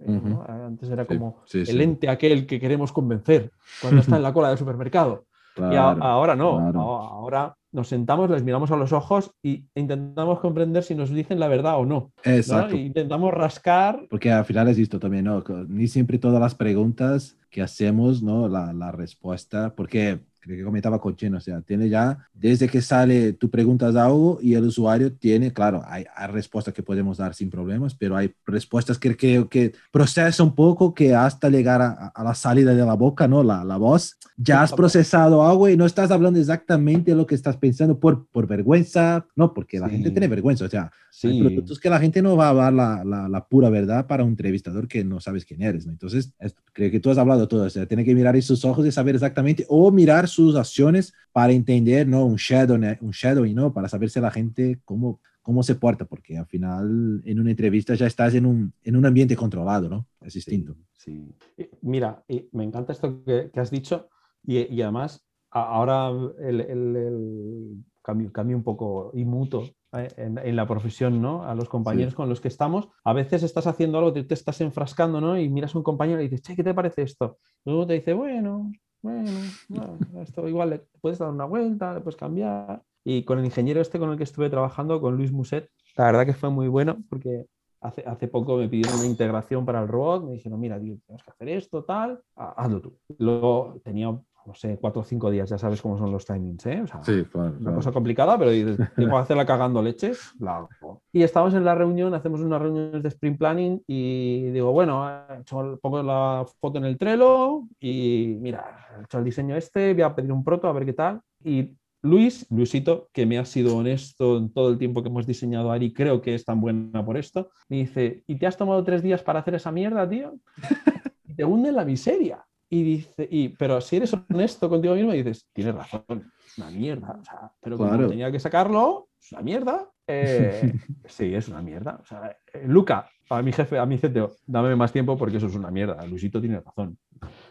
[0.07, 0.39] ¿No?
[0.39, 0.51] Ujú.
[0.51, 3.51] Antes era como sí, el ente aquel que queremos convencer
[3.81, 5.25] cuando está en la cola del supermercado.
[5.57, 6.79] Y a- ahora no, claro.
[6.79, 11.47] ahora nos sentamos, les miramos a los ojos y intentamos comprender si nos dicen la
[11.47, 12.11] verdad o no.
[12.25, 12.31] ¿no?
[12.31, 12.75] Exacto.
[12.75, 14.05] E intentamos rascar.
[14.09, 15.43] Porque al final es esto también, ¿no?
[15.67, 18.47] Ni siempre todas las preguntas que hacemos, ¿no?
[18.47, 22.81] La, la respuesta, porque creo que comentaba con Cheno, o sea, tiene ya, desde que
[22.81, 27.33] sale, tú preguntas algo y el usuario tiene, claro, hay, hay respuestas que podemos dar
[27.33, 32.07] sin problemas, pero hay respuestas que creo que procesa un poco que hasta llegar a,
[32.13, 33.41] a la salida de la boca, ¿no?
[33.43, 37.55] La, la voz, ya has procesado algo y no estás hablando exactamente lo que estás
[37.57, 39.93] pensando por, por vergüenza, no, porque la Sí.
[39.93, 40.83] gente tiene vergüenza, o sea,
[41.23, 41.39] hay Sí.
[41.39, 44.31] productos que la gente no va a dar la, la, la pura verdad para un
[44.31, 45.91] entrevistador que no sabes quién eres, ¿no?
[45.91, 48.85] Entonces, es- creo que tú has hablado todo, o sea, tiene que mirar esos ojos
[48.87, 52.25] y saber exactamente, o mirar sus acciones para entender, ¿no?
[52.25, 53.73] Un shadow, un shadowing, ¿no?
[53.73, 57.95] Para saber si la gente, cómo, cómo se porta, porque al final, en una entrevista
[57.95, 60.07] ya estás en un, en un ambiente controlado, ¿no?
[60.21, 60.75] Es distinto.
[60.97, 61.35] Sí.
[61.57, 64.09] Eh, Mira, eh, me encanta esto que, que has dicho
[64.45, 66.09] y, y además ahora
[66.39, 69.63] el, el- el cambio, cambio un poco y muto
[69.93, 71.43] eh, en, en la profesión, ¿no?
[71.43, 74.61] A los compañeros con los que estamos, a veces estás haciendo algo, te, te estás
[74.61, 75.37] enfrascando, ¿no?
[75.37, 77.37] Y miras a un compañero y dices, che, ¿qué te parece esto?
[77.65, 78.71] Y luego te dice, bueno,
[79.03, 79.29] bueno,
[79.69, 82.81] bueno, esto igual le puedes dar una vuelta, le puedes cambiar.
[83.03, 86.25] Y con el ingeniero este con el que estuve trabajando, con Luis Muset, la verdad
[86.25, 87.45] que fue muy bueno porque
[87.81, 91.21] hace, hace poco me pidieron una integración para el robot, me dijeron, mira, tío, tenemos
[91.23, 92.97] que hacer esto, tal, ha- hazlo tú.
[93.19, 96.81] Luego tenía, no sé, cuatro o cinco días, ya sabes cómo son los timings, ¿eh?
[96.81, 97.55] O sea, claro.
[97.59, 100.69] una cosa complicada, pero dices, tengo que hacerla cagando leches, la hago.
[101.11, 105.39] Y estamos en la reunión, hacemos unas reuniones de sprint planning y digo, bueno, he
[105.41, 110.03] hecho- pongo la foto en el Trello y mira, he hecho el diseño este, voy
[110.03, 111.21] a pedir un proto a ver qué tal.
[111.43, 111.71] Y
[112.01, 115.93] Luis, Luisito, que me ha sido honesto en todo el tiempo que hemos diseñado Ari,
[115.93, 119.23] creo que es tan buena por esto, me dice, ¿y te has tomado tres días
[119.23, 120.35] para hacer esa mierda, tío?
[121.25, 122.45] Y te hunde en la miseria.
[122.73, 126.03] Y dice, y, pero si eres honesto contigo mismo, dices, tienes razón,
[126.47, 127.19] es una mierda.
[127.21, 128.07] O sea, pero como Claro.
[128.09, 129.91] tenía que sacarlo, es una mierda.
[130.07, 130.73] Eh,
[131.05, 131.99] sí, es una mierda.
[132.01, 135.45] O sea, eh, Luca, a mi jefe, a mi CTO, dame más tiempo porque eso
[135.45, 136.03] es una mierda.
[136.07, 136.97] Luisito tiene razón.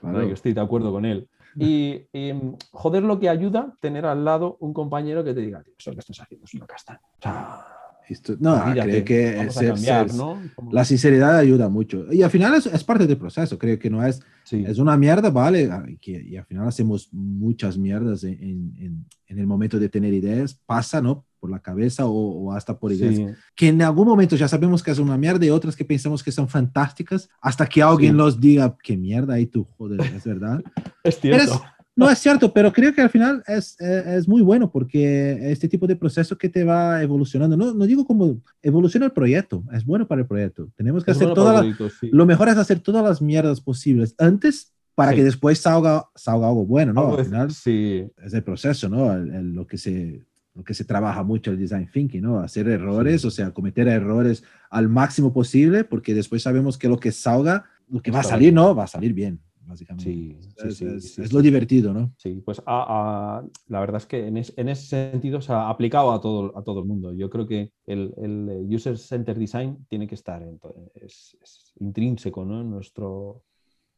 [0.02, 1.28] Yo estoy de acuerdo con él.
[1.54, 2.32] Y, y,
[2.72, 6.00] joder, lo que ayuda tener al lado un compañero que te diga, tío, eso que
[6.00, 7.00] estás haciendo es una castaña.
[7.18, 7.64] O sea,
[8.12, 10.40] Esto- no, creo que a ser- cambiar, ser- ¿no?
[10.70, 12.12] La sinceridad ayuda mucho.
[12.12, 14.64] Y al final es, es parte del proceso, creo que no es, Sí.
[14.66, 15.68] es una mierda, ¿vale?
[15.70, 18.32] Ah, Y, que, al final hacemos muchas mierdas en,
[18.78, 21.24] en- en- el momento de tener ideas, pasa, ¿no?
[21.40, 23.26] Por la cabeza o, o hasta por ideas Sí.
[23.56, 26.30] que en algún momento ya sabemos que es una mierda y otras que pensamos que
[26.30, 28.16] son fantásticas hasta que alguien Sí.
[28.18, 30.62] los diga, qué mierda, y tú, joder, es verdad.
[31.04, 31.54] Es Pero cierto.
[31.54, 31.60] es-
[31.94, 35.68] no es cierto, pero creo que al final es, eh, es muy bueno porque este
[35.68, 39.84] tipo de proceso que te va evolucionando, no, no digo como evoluciona el proyecto, es
[39.84, 40.68] bueno para el proyecto.
[40.76, 42.08] Tenemos que Es hacer bueno todas proyectos, sí.
[42.12, 45.16] lo mejor es hacer todas las mierdas posibles antes para Sí.
[45.18, 47.00] que después salga, salga algo bueno, ¿no?
[47.02, 49.12] Algo Al final sí, es el proceso, ¿no?
[49.12, 50.24] El- el- lo que se
[50.54, 52.38] lo que se trabaja mucho el design thinking, ¿no?
[52.40, 53.26] Hacer errores, Sí.
[53.26, 58.02] o sea, cometer errores al máximo posible, porque después sabemos que lo que salga, lo
[58.02, 58.56] que va a salir, bien.
[58.56, 58.74] ¿no?
[58.74, 59.40] Va a salir bien,
[59.72, 60.04] básicamente.
[60.04, 62.12] Sí, es, sí, es- sí, es sí, lo divertido, ¿no?
[62.16, 65.68] Sí, pues a- a- la verdad es que en, es- en ese sentido se ha
[65.68, 67.12] aplicado a todo, a todo el mundo.
[67.12, 70.58] Yo creo que el, el eh, User Center Design tiene que estar, en
[70.94, 71.36] es,
[71.80, 72.60] intrínseco ¿no?
[72.60, 73.42] en, nuestro,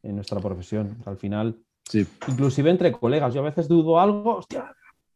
[0.02, 0.96] en nuestra profesión.
[1.06, 2.06] Al final, Sí.
[2.28, 4.74] inclusive entre colegas, yo a veces dudo algo, hostia,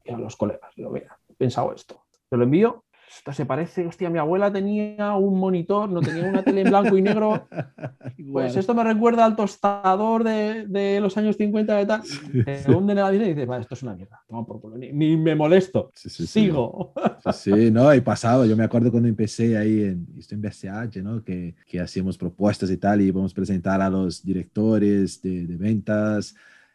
[0.09, 4.19] a los colegas, mira, he pensado esto, te lo envío, esto se parece, hostia, mi
[4.19, 7.49] abuela tenía un monitor, no tenía una tele en blanco y negro,
[8.33, 12.03] pues esto me recuerda al tostador de, de los años 50 de tal.
[12.45, 14.23] Te hunden en la vida y dices, vale, esto es una mierda.
[14.29, 15.91] Toma por culo, ni, ni me molesto.
[15.95, 16.41] Sí, sí, sí.
[16.41, 16.93] Sigo.
[17.33, 18.45] Sí, no, y pasado.
[18.45, 21.25] Yo me acuerdo cuando empecé ahí en, esto en BCH, ¿no?
[21.25, 25.57] Que, que hacíamos propuestas y tal, y íbamos a presentar a los directores de, de
[25.57, 26.35] ventas,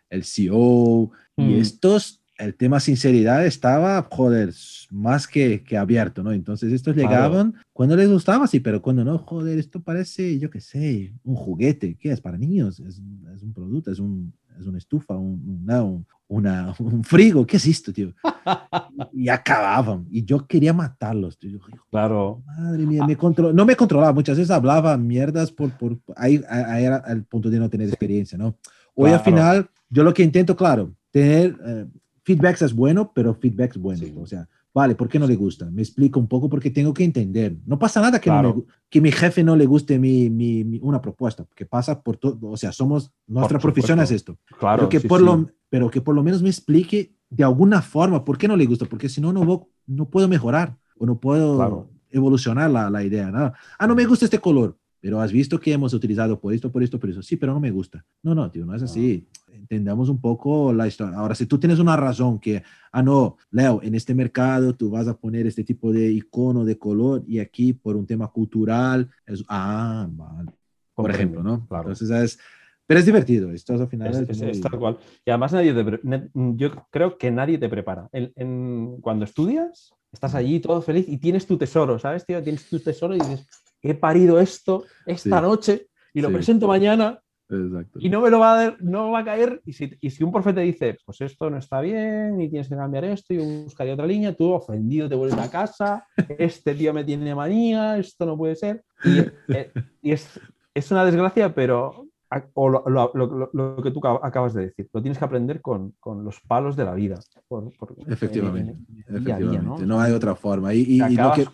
[0.09, 1.61] el CEO, y Mm.
[1.61, 4.53] estos, el tema sinceridad estaba, joder,
[4.91, 6.31] más que, que abierto, ¿no?
[6.31, 7.07] Entonces estos Claro.
[7.09, 11.35] llegaban cuando les gustaba, sí, pero cuando no, joder, esto parece, yo qué sé, un
[11.35, 12.21] juguete, ¿qué es?
[12.21, 12.99] Para niños, es,
[13.35, 17.57] es un producto, es, un, es una estufa, un, una, un, una- un frigo, ¿qué
[17.57, 18.13] es esto, tío?
[19.13, 20.05] y acababan.
[20.09, 21.37] Y yo quería matarlos.
[21.37, 21.51] tío.
[21.51, 21.59] Yo,
[21.91, 22.41] Claro.
[22.45, 24.11] madre mía, me contro- no me controlaba.
[24.13, 28.37] Muchas veces hablaba mierdas por, por ahí, ahí era el punto de no tener experiencia,
[28.37, 28.57] ¿no?
[28.95, 29.23] Hoy al Claro.
[29.23, 31.85] final, yo lo que intento, claro, tener eh,
[32.23, 34.05] feedbacks es bueno, pero feedbacks buenos.
[34.07, 34.15] Sí.
[34.17, 35.69] O sea, vale, ¿por qué no le gusta?
[35.69, 37.55] Me explico un poco porque tengo que entender.
[37.65, 38.49] No pasa nada que, no Claro.
[38.55, 42.01] me gu- que mi jefe no le guste mi, mi- mi- una propuesta, porque pasa
[42.01, 44.77] por todo, o sea, somos, nuestra profesión es esto Claro.
[44.79, 45.25] pero, que sí, por sí.
[45.25, 48.65] Lo, pero que por lo menos me explique de alguna forma por qué no le
[48.65, 51.89] gusta, porque si no, no, no puedo mejorar o no puedo Claro.
[52.11, 53.31] evolucionar la, la idea.
[53.31, 53.51] ¿no?
[53.79, 56.81] Ah, no me gusta este color, pero has visto que hemos utilizado por esto, por
[56.81, 57.21] esto, por eso.
[57.21, 58.05] Sí, pero no me gusta.
[58.23, 59.27] No, no, tío, no es así.
[59.51, 61.17] Entendamos un poco la historia.
[61.17, 65.09] Ahora, si tú tienes una razón que, ah, no, Leo, en este mercado tú vas
[65.09, 69.43] a poner este tipo de icono de color y aquí por un tema cultural, es,
[69.49, 70.51] ah, vale
[70.95, 71.67] por ejemplo, ¿no?
[71.67, 71.89] Claro.
[71.89, 72.39] Entonces es,
[72.87, 74.97] Pero es divertido, esto al final Es, es es- tal cual.
[75.25, 78.07] Y además nadie te yo creo que nadie te prepara.
[78.13, 82.41] En- en- cuando estudias, estás allí todo feliz y tienes tu tesoro, ¿sabes, tío?
[82.41, 83.45] Tienes tu tesoro y dices,
[83.83, 85.43] he parido esto esta Sí.
[85.43, 86.33] noche y lo Sí.
[86.35, 87.19] presento mañana
[87.49, 87.99] Exacto.
[88.01, 89.61] y no me lo va a dar, no va a caer.
[89.65, 92.69] Y si, y si un profe te dice, pues esto no está bien y tienes
[92.69, 96.07] que cambiar esto y buscaría otra línea, tú ofendido te vuelves a casa,
[96.39, 98.83] este tío me tiene manía, esto no puede ser.
[99.03, 99.19] Y,
[99.49, 99.71] eh,
[100.01, 100.39] y es,
[100.73, 102.07] es una desgracia, pero
[102.53, 105.61] o lo, lo- lo- lo que tú acab- acabas de decir, lo tienes que aprender
[105.61, 107.19] con, con los palos de la vida.
[107.47, 108.77] por- por- Efectivamente, en-
[109.07, 110.73] en el día Efectivamente, no hay otra forma.
[110.73, 111.45] Y, y- y lo que,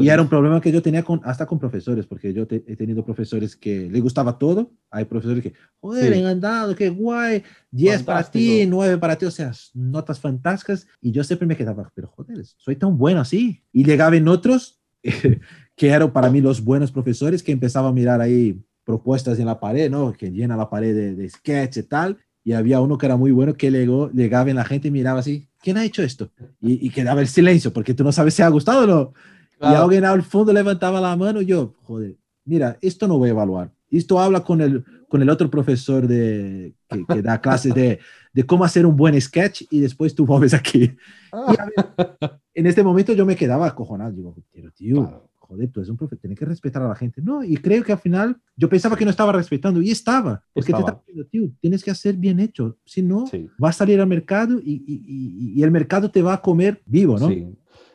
[0.00, 2.76] y era un problema que yo tenía con, hasta con profesores, porque yo te- he
[2.76, 4.70] tenido profesores que le gustaba todo.
[4.90, 6.18] Hay profesores que, joder, Sí.
[6.20, 8.70] encantado, qué guay, 10 para ti, Fantástico.
[8.70, 10.86] 9 para ti, o sea, notas fantásticas.
[11.00, 13.62] Y yo siempre me quedaba, pero joder, soy tan bueno así.
[13.72, 14.80] Y llegaba en otros,
[15.76, 19.60] que eran para mí los buenos profesores, que empezaba a mirar ahí propuestas en la
[19.60, 20.12] pared, ¿no?
[20.12, 22.18] Que llena la pared de, de sketch y tal.
[22.44, 25.20] Y había uno que era muy bueno que llegó, llegaba en la gente y miraba
[25.20, 26.30] así, ¿quién ha hecho esto?
[26.60, 29.12] Y, y quedaba el silencio, porque tú no sabes si ha gustado o no.
[29.54, 29.84] Y Claro.
[29.84, 33.70] alguien al fondo levantaba la mano y yo, joder, mira, esto no voy a evaluar.
[33.92, 38.00] Esto habla con el, con el otro profesor de, que, que da clases de,
[38.32, 40.96] de cómo hacer un buen sketch y después tú vuelves aquí.
[41.32, 44.10] Y ver, en este momento yo me quedaba acojonado.
[44.10, 45.28] Digo, pero tío, Claro.
[45.52, 47.20] Joder, tú eres un profesor, tienes que respetar a la gente.
[47.22, 50.42] No, y creo que al final yo pensaba que no estaba respetando y estaba.
[50.52, 50.80] Porque te Estaba.
[50.90, 52.76] estaba diciendo, tío, tienes que hacer bien hecho.
[52.84, 53.48] Si no, Sí.
[53.62, 56.82] va a salir al mercado y, y- y- y el mercado te va a comer
[56.86, 57.28] vivo, ¿no?
[57.28, 57.46] Sí.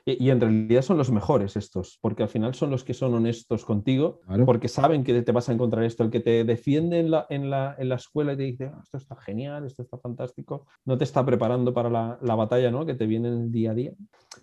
[0.09, 3.65] Y, en realidad son los mejores estos, porque al final son los que son honestos
[3.65, 4.45] contigo, Claro.
[4.45, 6.01] porque saben que te vas a encontrar esto.
[6.05, 8.79] El que te defiende en la, en la, en la escuela y te dice, "Ah,
[8.81, 12.85] esto está genial, esto está fantástico, no te está preparando para la, la batalla ¿no?
[12.85, 13.91] que te viene en el día a día.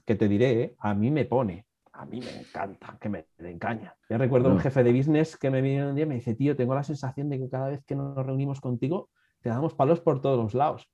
[0.04, 0.74] Que te diré, ¿eh?
[0.80, 1.64] a mí me pone,
[1.94, 3.94] a mí me encanta, que me den caña.
[4.10, 4.64] Yo recuerdo un Claro.
[4.70, 7.28] jefe de business que me vino un día y me dice, tío, tengo la sensación
[7.28, 10.88] de que cada vez que nos reunimos contigo, te damos palos por todos los lados.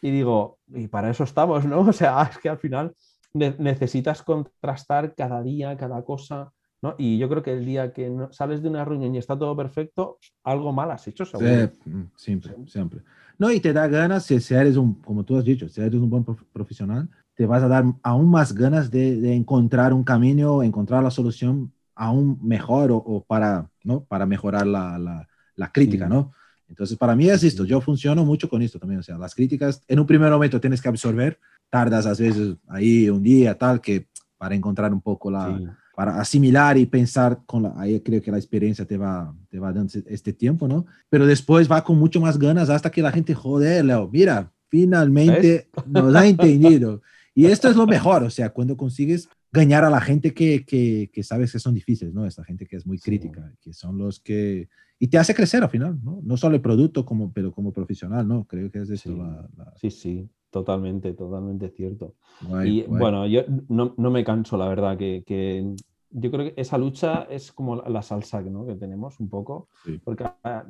[0.00, 1.80] Y digo, y para eso estamos, ¿no?
[1.88, 2.94] O sea, es que al final
[3.32, 6.52] ne- necesitas contrastar cada día, cada cosa,
[6.82, 6.94] ¿no?
[6.98, 9.56] Y yo creo que el día que no- sales de una reunión y está todo
[9.56, 11.48] perfecto, algo mal has hecho, seguro.
[11.84, 13.00] Sí, mm, siempre, siempre.
[13.38, 15.94] No, y te da ganas, si, si eres un, como tú has dicho, si eres
[16.00, 20.04] un buen prof- profesional, te vas a dar aún más ganas de, de encontrar un
[20.04, 24.04] camino, encontrar la solución aún mejor o, o para, ¿no?
[24.04, 26.12] para mejorar la, la, la crítica, Sí.
[26.12, 26.32] ¿no?
[26.68, 29.82] Entonces, para mí es esto, yo funciono mucho con esto también, o sea, las críticas
[29.86, 31.38] en un primer momento tienes que absorber,
[31.70, 34.08] tardas a veces ahí un día, tal, que
[34.38, 35.66] para encontrar un poco la, Sí.
[35.94, 39.72] para asimilar y pensar con la, ahí creo que la experiencia te va, te va
[39.72, 40.86] dando este tiempo, ¿no?
[41.10, 45.68] Pero después va con mucho más ganas hasta que la gente, joder, Leo, mira, finalmente
[45.86, 47.02] nos ha entendido.
[47.34, 51.10] Y esto es lo mejor, o sea, cuando consigues ganar a la gente que, que,
[51.12, 52.26] que sabes que son difíciles, ¿no?
[52.26, 53.04] Esta gente que es muy Sí.
[53.04, 54.68] crítica, que son los que...
[55.00, 56.20] Y te hace crecer al final, ¿no?
[56.22, 58.44] No solo el producto, como, pero como profesional, ¿no?
[58.44, 59.16] Creo que es esto Sí.
[59.18, 59.48] la...
[59.56, 62.14] la- Sí, sí, totalmente, totalmente cierto.
[62.42, 63.00] guay, y guay.
[63.00, 65.74] bueno, yo no, no me canso, la verdad, que, que
[66.10, 68.64] yo creo que esa lucha es como la, salsa ¿no?
[68.64, 70.00] que tenemos un poco, Sí.
[70.04, 70.64] porque ah,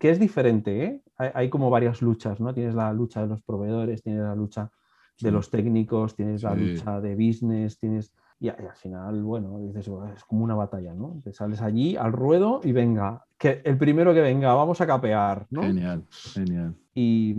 [0.00, 1.00] que es diferente, ¿eh?
[1.16, 2.52] Hay, hay como varias luchas, ¿no?
[2.52, 4.70] Tienes la lucha de los proveedores, tienes la lucha
[5.20, 8.12] de los técnicos, tienes la lucha de business, tienes...
[8.40, 11.20] Y, al final, bueno, dices, "Bueno, es como una batalla, ¿no?
[11.22, 15.46] Te sales allí al ruedo y venga, que el primero que venga, vamos a capear,
[15.50, 15.62] ¿no?
[15.62, 16.04] Genial,
[16.34, 16.74] genial.
[16.92, 17.30] Y,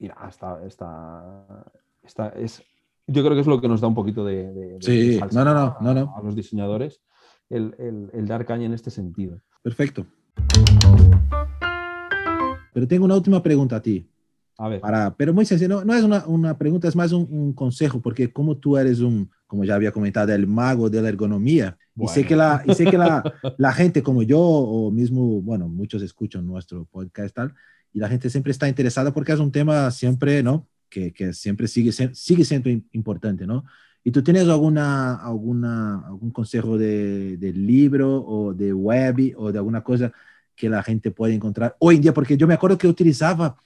[0.00, 1.64] y nada, está, está,
[2.02, 2.64] está- es,
[3.06, 5.44] yo creo que es lo que nos da un poquito de, de- de Sí, salsa,
[5.44, 6.16] no, no, no, a- no, no.
[6.16, 7.00] a los diseñadores,
[7.48, 9.40] el, el- el dar caña en este sentido.
[9.62, 10.04] Perfecto.
[12.72, 14.10] Pero tengo una última pregunta a ti.
[14.56, 17.26] A ver, Para, pero muy sencillo, no, no es una, una pregunta, es más un,
[17.30, 21.08] un consejo, porque como tú eres un, como ya había comentado, el mago de la
[21.08, 22.28] ergonomía, y sé Bueno.
[22.28, 23.22] que, la, y sé que la,
[23.58, 27.54] la gente como yo, o mismo, bueno, muchos escuchan nuestro podcast tal,
[27.92, 30.66] y la gente siempre está interesada porque es un tema siempre, ¿no?
[30.88, 33.64] Que, que siempre sigue, sigue siendo im- importante, ¿no?
[34.04, 39.58] ¿Y tú tienes alguna, alguna, algún consejo de, de libro o de web o de
[39.58, 40.12] alguna cosa
[40.54, 42.14] que la gente puede encontrar hoy en día?
[42.14, 43.56] Porque yo me acuerdo que utilizaba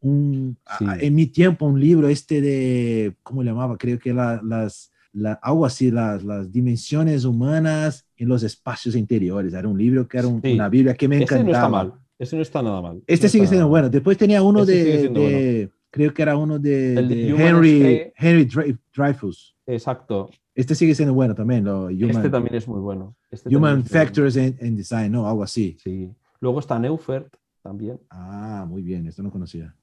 [0.00, 0.84] un, a- Sí.
[1.06, 3.76] en mi tiempo un libro este de, ¿cómo le llamaba?
[3.78, 9.54] Creo que la- las, la, algo así, las, las dimensiones humanas en los espacios interiores.
[9.54, 10.52] Era un libro que era un- Sí.
[10.54, 11.44] una Biblia que me ese encantaba.
[11.44, 13.02] no está mal, ese no está nada mal.
[13.06, 13.88] Este no sigue siendo bueno.
[13.88, 18.12] Después tenía uno Este de, de- creo que era uno de, de de Henry.
[18.16, 19.54] Henry Dre- Dreyfus.
[19.66, 23.16] Exacto, Este sigue siendo bueno también, lo Human, este también es muy bueno.
[23.30, 23.84] este Human bueno.
[23.88, 25.26] Factors in, in Design, ¿no?
[25.28, 25.76] Algo así.
[25.82, 26.10] Sí.
[26.40, 27.34] Luego está Neufert
[27.66, 28.00] también.
[28.10, 29.74] Ah, muy bien, esto no conocía.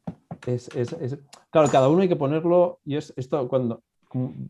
[0.48, 1.20] Es, es- es-
[1.50, 3.82] claro, cada uno hay que ponerlo, y es esto cuando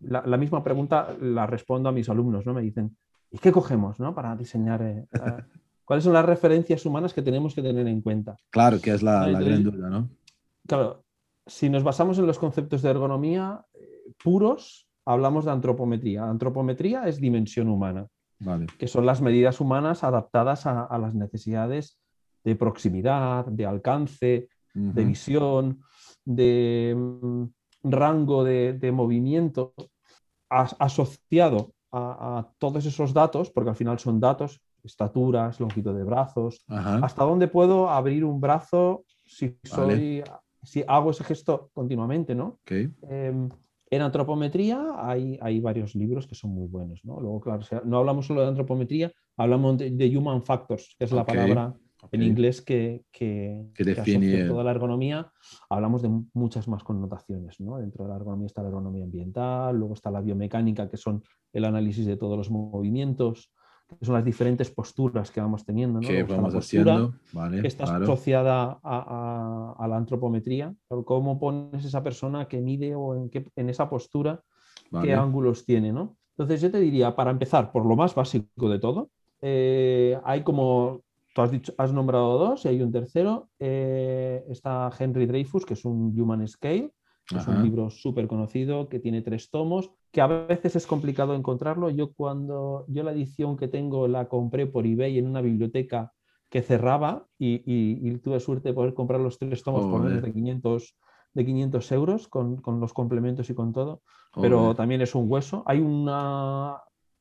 [0.01, 2.53] la, la misma pregunta la respondo a mis alumnos, ¿no?
[2.53, 2.95] Me dicen,
[3.31, 4.13] ¿y qué cogemos, no?
[4.13, 4.81] Para diseñar.
[4.81, 5.43] eh, eh?".
[5.85, 8.37] ¿Cuáles son las referencias humanas que tenemos que tener en cuenta?
[8.49, 10.09] Claro, que es la, la Entonces, gran duda, ¿no?
[10.67, 11.03] Claro,
[11.45, 16.23] si nos basamos en los conceptos de ergonomía eh, puros, hablamos de antropometría.
[16.29, 18.07] Antropometría es dimensión humana,
[18.39, 18.67] Vale.
[18.79, 21.99] que son las medidas humanas adaptadas a, a las necesidades
[22.43, 25.81] de proximidad, de alcance, de visión,
[26.25, 27.43] de mm,
[27.83, 29.73] rango de, de movimiento
[30.49, 36.03] as- asociado a, a todos esos datos, porque al final son datos, estaturas, longitud de
[36.03, 36.99] brazos, Ajá.
[37.05, 39.63] hasta dónde puedo abrir un brazo si Vale.
[39.63, 40.23] soy,
[40.61, 42.59] si hago ese gesto continuamente, ¿no?
[43.09, 43.33] Eh,
[43.89, 47.19] en antropometría hay, hay varios libros que son muy buenos, ¿no?
[47.19, 51.05] Luego, claro, o sea, no hablamos solo de antropometría, hablamos de, de human factors, que
[51.05, 51.73] es la palabra
[52.11, 52.27] en ok.
[52.27, 55.31] inglés que, que, Que que define toda la ergonomía.
[55.69, 57.77] Hablamos de muchas más connotaciones, ¿no?
[57.77, 61.23] Dentro de la ergonomía está la ergonomía ambiental, luego está la biomecánica, que son
[61.53, 63.51] el análisis de todos los movimientos,
[63.87, 66.07] que son las diferentes posturas que vamos teniendo, ¿no?
[66.07, 67.13] ¿Qué Luego está la vamos haciendo?
[67.33, 68.03] Vale, que está claro.
[68.05, 70.73] asociada a, a- a la antropometría.
[71.05, 74.41] ¿Cómo pones esa persona que mide o en, qué, en esa postura
[74.91, 75.07] Vale.
[75.07, 76.17] qué ángulos tiene, ¿no?
[76.35, 81.01] Entonces yo te diría, para empezar, por lo más básico de todo, eh, hay como,
[81.33, 85.73] tú has, dicho, has nombrado dos y hay un tercero, eh, está Henry Dreyfus, que
[85.73, 86.91] es un Human Scale,
[87.27, 91.33] que es un libro súper conocido, que tiene tres tomos, que a veces es complicado
[91.35, 91.89] encontrarlo.
[91.89, 96.11] Yo cuando, yo la edición que tengo la compré por eBay en una biblioteca
[96.49, 100.21] que cerraba y, y- y tuve suerte de poder comprar los tres tomos por menos
[100.21, 100.95] de 500,
[101.33, 104.01] de 500 euros con, con los complementos y con todo
[104.39, 105.63] pero también es un hueso.
[105.65, 106.75] Hay, una,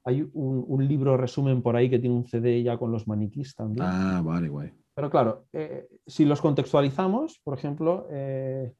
[0.05, 3.55] hay un, un libro resumen por ahí que tiene un CD ya con los maniquís
[3.55, 3.86] también.
[3.88, 4.70] Ah, vale, guay.
[4.94, 8.72] Pero claro, eh, si los contextualizamos, por ejemplo, eh,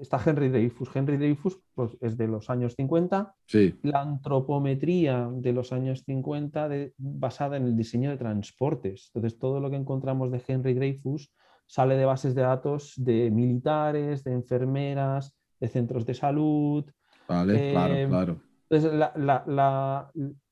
[0.00, 0.90] está Henry Dreyfus.
[0.94, 3.34] Henry Dreyfus pues, es de los años 50.
[3.46, 9.10] Sí, La antropometría de los años 50 de- basada en el diseño de transportes.
[9.14, 11.32] Entonces, todo lo que encontramos de Henry Dreyfus
[11.66, 16.84] sale de bases de datos de militares, de enfermeras, de centros de salud,
[17.26, 18.40] vale, claro, Eh, claro.
[18.68, 20.10] Entonces, la- la- la-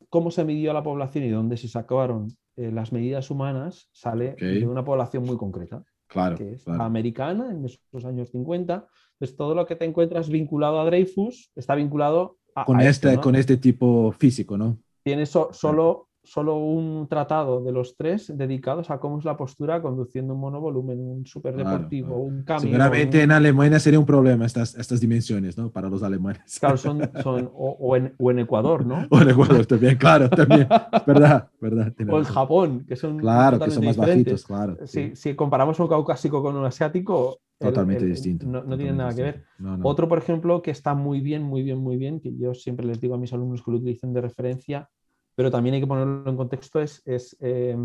[0.09, 4.67] cómo se midió la población y dónde se sacaron eh, las medidas humanas sale de
[4.67, 6.85] una población muy concreta, Claro, que es claro.
[6.85, 8.87] americana en esos años 50.
[9.15, 13.09] Entonces, todo lo que te encuentras vinculado a Dreyfus está vinculado a, Con a este,
[13.09, 13.23] esto, ¿no?
[13.23, 14.79] con este tipo físico, ¿no?
[15.03, 19.81] Tiene so- solo, solo un tratado de los tres dedicados a cómo es la postura
[19.83, 22.21] conduciendo un monovolumen, un superdeportivo, claro.
[22.23, 22.63] un camión.
[22.73, 25.71] Seguramente en Alemania sería un problema estas, estas dimensiones, ¿no?
[25.71, 26.59] Para los alemanes.
[26.59, 29.07] Claro, son, son o, o en, o en Ecuador, ¿no?
[29.11, 30.67] O en Ecuador también, claro, también.
[31.07, 31.93] Verdad, verdad.
[32.11, 32.25] O en.
[32.25, 34.25] Japón, que son Claro, que son más diferentes.
[34.25, 34.77] bajitos, claro.
[34.87, 35.11] sí.
[35.15, 38.47] Si, si comparamos un caucásico con un asiático, Totalmente el- distinto.
[38.47, 39.45] No, no tiene nada que ver.
[39.59, 39.87] No, no.
[39.89, 43.01] Otro, por ejemplo, que está muy bien, muy bien, muy bien, que yo siempre les
[43.01, 44.89] digo a mis alumnos que lo utilicen de referencia,
[45.35, 47.77] pero también hay que ponerlo en contexto, es, es eh,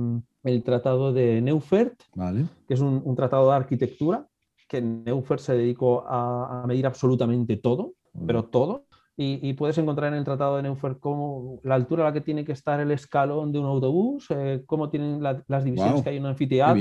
[0.43, 2.45] el tratado de Neufert, Vale.
[2.67, 4.25] que es un, un tratado de arquitectura,
[4.67, 7.93] que Neufert se dedicó a, a medir absolutamente todo,
[8.27, 8.85] pero todo.
[9.17, 12.21] Y, y puedes encontrar en el tratado de Neufert cómo la altura a la que
[12.21, 16.03] tiene que estar el escalón de un autobús, eh, cómo tienen la- las divisiones Guau,
[16.03, 16.75] que hay en un anfiteatro.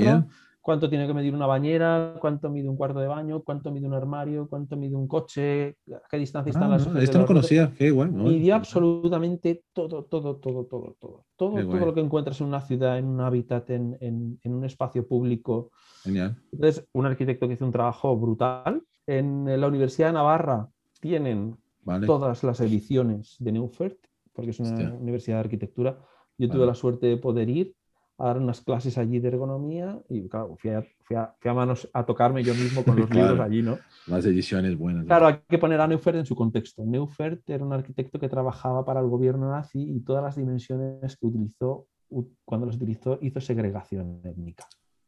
[0.69, 3.95] Cuánto tiene que medir una bañera, cuánto mide un cuarto de baño, cuánto mide un
[3.95, 7.73] armario, cuánto mide un coche, a qué distancia están Ah, las no, esto no conocía.
[7.75, 8.11] Qué guay.
[8.11, 8.25] ¿no?
[8.25, 11.25] Midió absolutamente todo, todo, todo, todo, todo.
[11.35, 11.85] Todo, Qué todo guay.
[11.85, 15.71] lo que encuentras en una ciudad, en un hábitat, en, en- en un espacio público.
[16.03, 16.37] Genial.
[16.51, 18.83] Entonces, un arquitecto que hizo un trabajo brutal.
[19.07, 20.69] En la Universidad de Navarra
[21.01, 22.05] tienen Vale.
[22.05, 23.97] todas las ediciones de Neufert,
[24.33, 24.93] porque es una Hostia.
[24.93, 25.97] universidad de arquitectura.
[26.37, 26.67] Yo tuve Vale.
[26.71, 27.73] la suerte de poder ir
[28.19, 31.53] a dar unas clases allí de ergonomía y claro, fui a, fui a- fui a
[31.53, 33.29] manos a tocarme yo mismo con los Claro.
[33.29, 33.79] libros allí, ¿no?
[34.07, 35.05] Las ediciones buenas.
[35.05, 36.83] Claro, hay que poner a Neufert en su contexto.
[36.85, 41.27] Neufert era un arquitecto que trabajaba para el gobierno nazi y todas las dimensiones que
[41.27, 41.85] utilizó,
[42.43, 44.65] cuando las utilizó, hizo segregación étnica.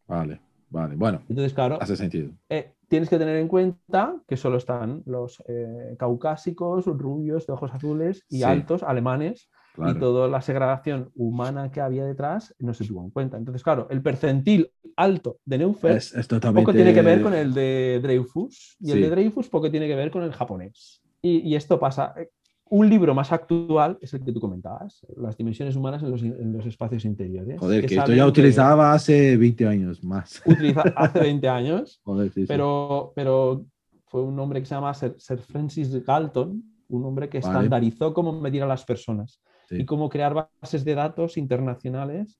[0.07, 0.39] Vale,
[0.69, 0.95] vale.
[0.95, 2.29] Bueno, Entonces, claro, hace sentido.
[2.47, 7.73] eh, tienes que tener en cuenta que solo están los eh, caucásicos, rubios, de ojos
[7.73, 8.43] azules y Sí.
[8.43, 9.99] altos, alemanes, y Claro.
[9.99, 13.37] toda la segregación humana que había detrás no se tuvo en cuenta.
[13.37, 16.65] Entonces, claro, el percentil alto de Neufert Es, es totalmente.
[16.65, 19.01] poco tiene que ver con el de Dreyfus y el Sí.
[19.03, 21.01] de Dreyfus poco tiene que ver con el japonés.
[21.21, 22.13] Y, y esto pasa.
[22.17, 22.29] eh,
[22.73, 26.53] Un libro más actual es el que tú comentabas, Las dimensiones humanas en los, en
[26.53, 27.59] los espacios interiores.
[27.59, 30.41] Joder, que esto salen ya utilizaba hace 20 años más.
[30.45, 32.47] utiliza hace 20 años, Joder, sí, sí.
[32.47, 33.65] pero, pero
[34.07, 37.47] fue un hombre que se llama Sir, Sir Francis Galton, un hombre que Vale.
[37.55, 39.41] estandarizó cómo medir a las personas
[39.71, 39.81] Sí.
[39.81, 42.37] y cómo crear bases de datos internacionales.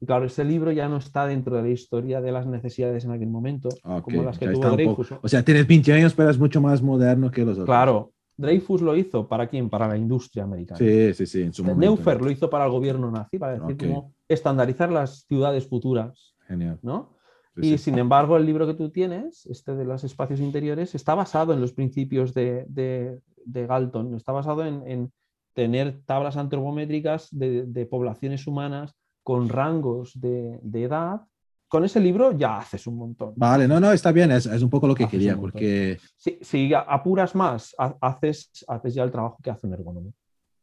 [0.00, 3.12] Y claro, ese libro ya no está dentro de la historia de las necesidades en
[3.12, 5.08] aquel momento, Ok, como las que ya tuvo está un Dreyfus.
[5.08, 7.66] poco- O sea, tienes 20 años, pero es mucho más moderno que los otros.
[7.66, 9.70] Claro, Dreyfus lo hizo para quién?
[9.70, 10.78] Para la industria americana.
[10.78, 11.80] Sí, sí, sí, en su momento.
[11.80, 13.80] Neufer lo hizo para el gobierno nazi, para decir Ok.
[13.80, 16.78] cómo estandarizar las ciudades futuras, Genial.
[16.82, 17.14] ¿no?
[17.54, 17.84] Sí, Y sí.
[17.84, 21.60] sin embargo, el libro que tú tienes, este de los espacios interiores, está basado en
[21.60, 25.12] los principios de, de- de Galton, está basado en, en
[25.54, 31.22] tener tablas antropométricas de, de poblaciones humanas con rangos de, de edad.
[31.68, 33.32] Con ese libro ya haces un montón.
[33.36, 36.38] Vale, no, no, está bien, es, es un poco lo que Haces quería, porque Si,
[36.42, 40.12] si apuras más, ha- haces, haces ya el trabajo que hace un ergónomo.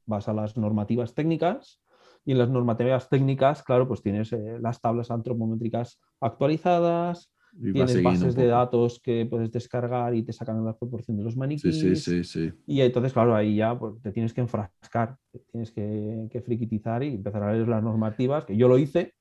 [0.05, 1.81] Vas a las normativas técnicas
[2.23, 8.03] y en las normativas técnicas, claro, pues tienes eh, las tablas antropométricas actualizadas, y tienes
[8.03, 11.79] bases de datos que puedes descargar y te sacan la proporción de los maniquíes.
[11.79, 12.51] sí, sí, sí.
[12.67, 17.03] Y entonces, claro, ahí ya pues, te tienes que enfrascar, te tienes que, que friquitizar
[17.03, 19.13] y empezar a leer las normativas, que yo lo hice,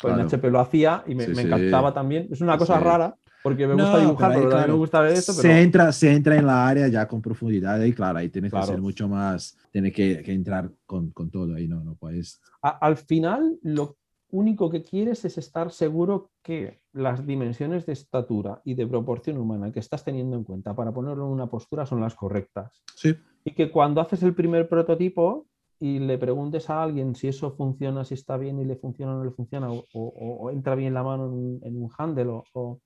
[0.00, 0.22] con Claro.
[0.22, 1.48] el HP lo hacía y me, Sí, me sí.
[1.48, 2.28] encantaba también.
[2.30, 2.84] Es una cosa Sí.
[2.84, 5.42] rara, porque me No, gusta dibujar, pero ahí, pero claro, me gusta ver esto, se,
[5.42, 5.62] pero...
[5.62, 8.72] entra, se entra en la área ya con profundidad y claro, ahí tienes que Claro.
[8.72, 12.40] ser mucho más, tienes que, que entrar con, con todo ahí, no, no puedes.
[12.62, 13.96] a- al final lo
[14.30, 19.70] único que quieres es estar seguro que las dimensiones de estatura y de proporción humana
[19.72, 22.82] que estás teniendo en cuenta para ponerlo en una postura son las correctas.
[22.94, 23.14] Sí,
[23.44, 25.46] Y que cuando haces el primer prototipo
[25.78, 29.18] y le preguntes a alguien si eso funciona, si está bien y le funciona o
[29.18, 30.08] no le funciona, o, o-
[30.40, 32.80] o entra bien la mano en un, en un handle o,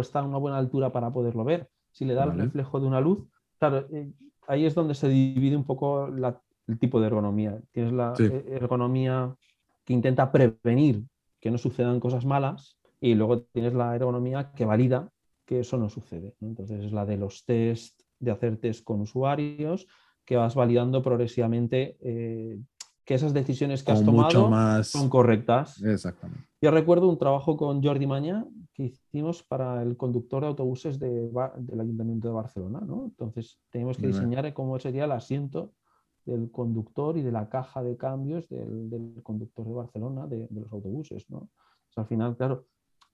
[0.00, 2.38] está a una buena altura para poderlo ver, si le da Vale.
[2.40, 3.26] el reflejo de una luz,
[3.58, 4.10] claro, eh,
[4.48, 7.60] ahí es donde se divide un poco la- el tipo de ergonomía.
[7.72, 8.24] Tienes la Sí.
[8.24, 9.34] eh, ergonomía
[9.84, 11.04] que intenta prevenir
[11.40, 15.10] que no sucedan cosas malas y luego tienes la ergonomía que valida
[15.46, 16.36] que eso no sucede.
[16.40, 19.86] Entonces es la de los test, de hacer test con usuarios,
[20.24, 22.60] que vas validando progresivamente eh,
[23.04, 24.86] que esas decisiones que has tomado más.
[24.88, 25.82] son correctas.
[25.82, 26.46] Exactamente.
[26.60, 31.28] Yo recuerdo un trabajo con Jordi Maña que hicimos para el conductor de autobuses de
[31.58, 32.80] del Ayuntamiento de Barcelona.
[32.86, 33.06] ¿no?
[33.06, 35.72] Entonces teníamos que diseñar cómo sería el asiento
[36.24, 40.60] del conductor y de la caja de cambios del, del conductor de Barcelona, de, de
[40.60, 41.28] los autobuses.
[41.30, 41.38] ¿no?
[41.38, 41.48] O
[41.92, 42.66] sea, al final, claro,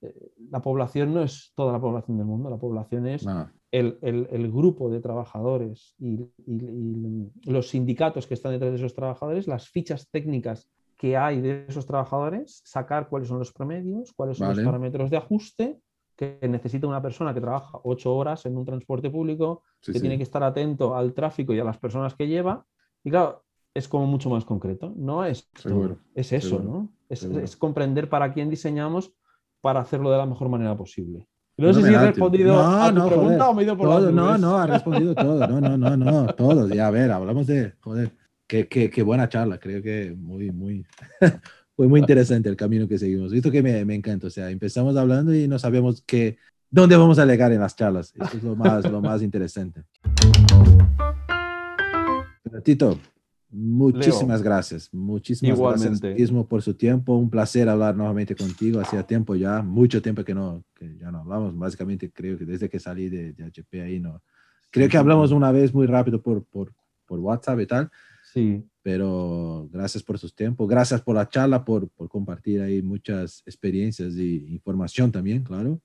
[0.03, 3.99] eh, la población no es toda la población del mundo, la población es No, el,
[4.03, 6.15] el- el grupo de trabajadores y,
[6.47, 11.41] y- y los sindicatos que están detrás de esos trabajadores, las fichas técnicas que hay
[11.41, 14.63] de esos trabajadores, sacar cuáles son los promedios, cuáles son Vale.
[14.63, 15.81] los parámetros de ajuste
[16.17, 20.01] que necesita una persona que trabaja ocho horas en un transporte público, sí, que sí.
[20.01, 22.65] tiene que estar atento al tráfico y a las personas que lleva.
[23.07, 24.93] Y claro, es como mucho más concreto.
[24.97, 26.93] No es Seguro, es eso, seguro, ¿no?
[27.09, 29.13] Es, es comprender para quién diseñamos
[29.61, 31.25] para hacerlo de la mejor manera posible.
[31.57, 33.51] No sé si he respondido No, a tu no, pregunta joder.
[33.51, 35.47] o me he ido por Todo, no, no, ha respondido todo.
[35.47, 36.69] No, no, no, no, todo.
[36.69, 38.11] Ya, a ver, hablamos de, joder,
[38.49, 39.59] qué, qué, qué buena charla.
[39.59, 40.85] Creo que muy, muy,
[41.77, 43.33] fue muy interesante el camino que seguimos.
[43.33, 44.27] Esto que me, me encanta.
[44.27, 46.39] O sea, empezamos hablando y no sabíamos que,
[46.69, 48.13] dónde vamos a llegar en las charlas.
[48.21, 49.85] Esto es lo más, lo más interesante.
[52.63, 52.99] Tito,
[53.51, 54.93] muchísimas gracias.
[54.93, 56.09] Muchísimas Igualmente.
[56.09, 57.17] gracias mismo por su tiempo.
[57.17, 58.81] Un placer hablar nuevamente contigo.
[58.81, 61.57] Hacía tiempo ya, mucho tiempo que no, que ya no hablamos.
[61.57, 64.23] Básicamente creo que desde que salí de, de HP ahí no.
[64.71, 66.73] Creo que hablamos una vez muy rápido por, por,
[67.07, 67.91] por WhatsApp y tal,
[68.33, 70.69] Sí, pero gracias por sus tiempos.
[70.69, 75.81] Gracias por la charla, por, por compartir ahí muchas experiencias y información también, claro.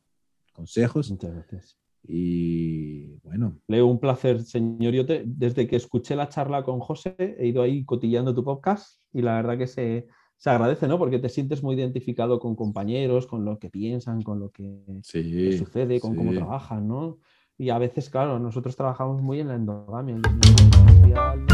[0.52, 1.10] Consejos.
[1.10, 1.78] muchas gracias.
[2.04, 5.24] Y bueno, Leo, un placer, señoriote.
[5.26, 9.36] Desde que escuché la charla con José, he ido ahí cotillando tu podcast y la
[9.36, 10.98] verdad que se, se agradece, ¿no?
[10.98, 15.32] Porque te sientes muy identificado con compañeros, con lo que piensan, con lo que sí.
[15.32, 16.38] que sucede, con cómo sí.
[16.38, 17.20] trabajan, ¿no?
[17.58, 21.46] Y a veces, claro, nosotros trabajamos muy en la endogamia, en industrial,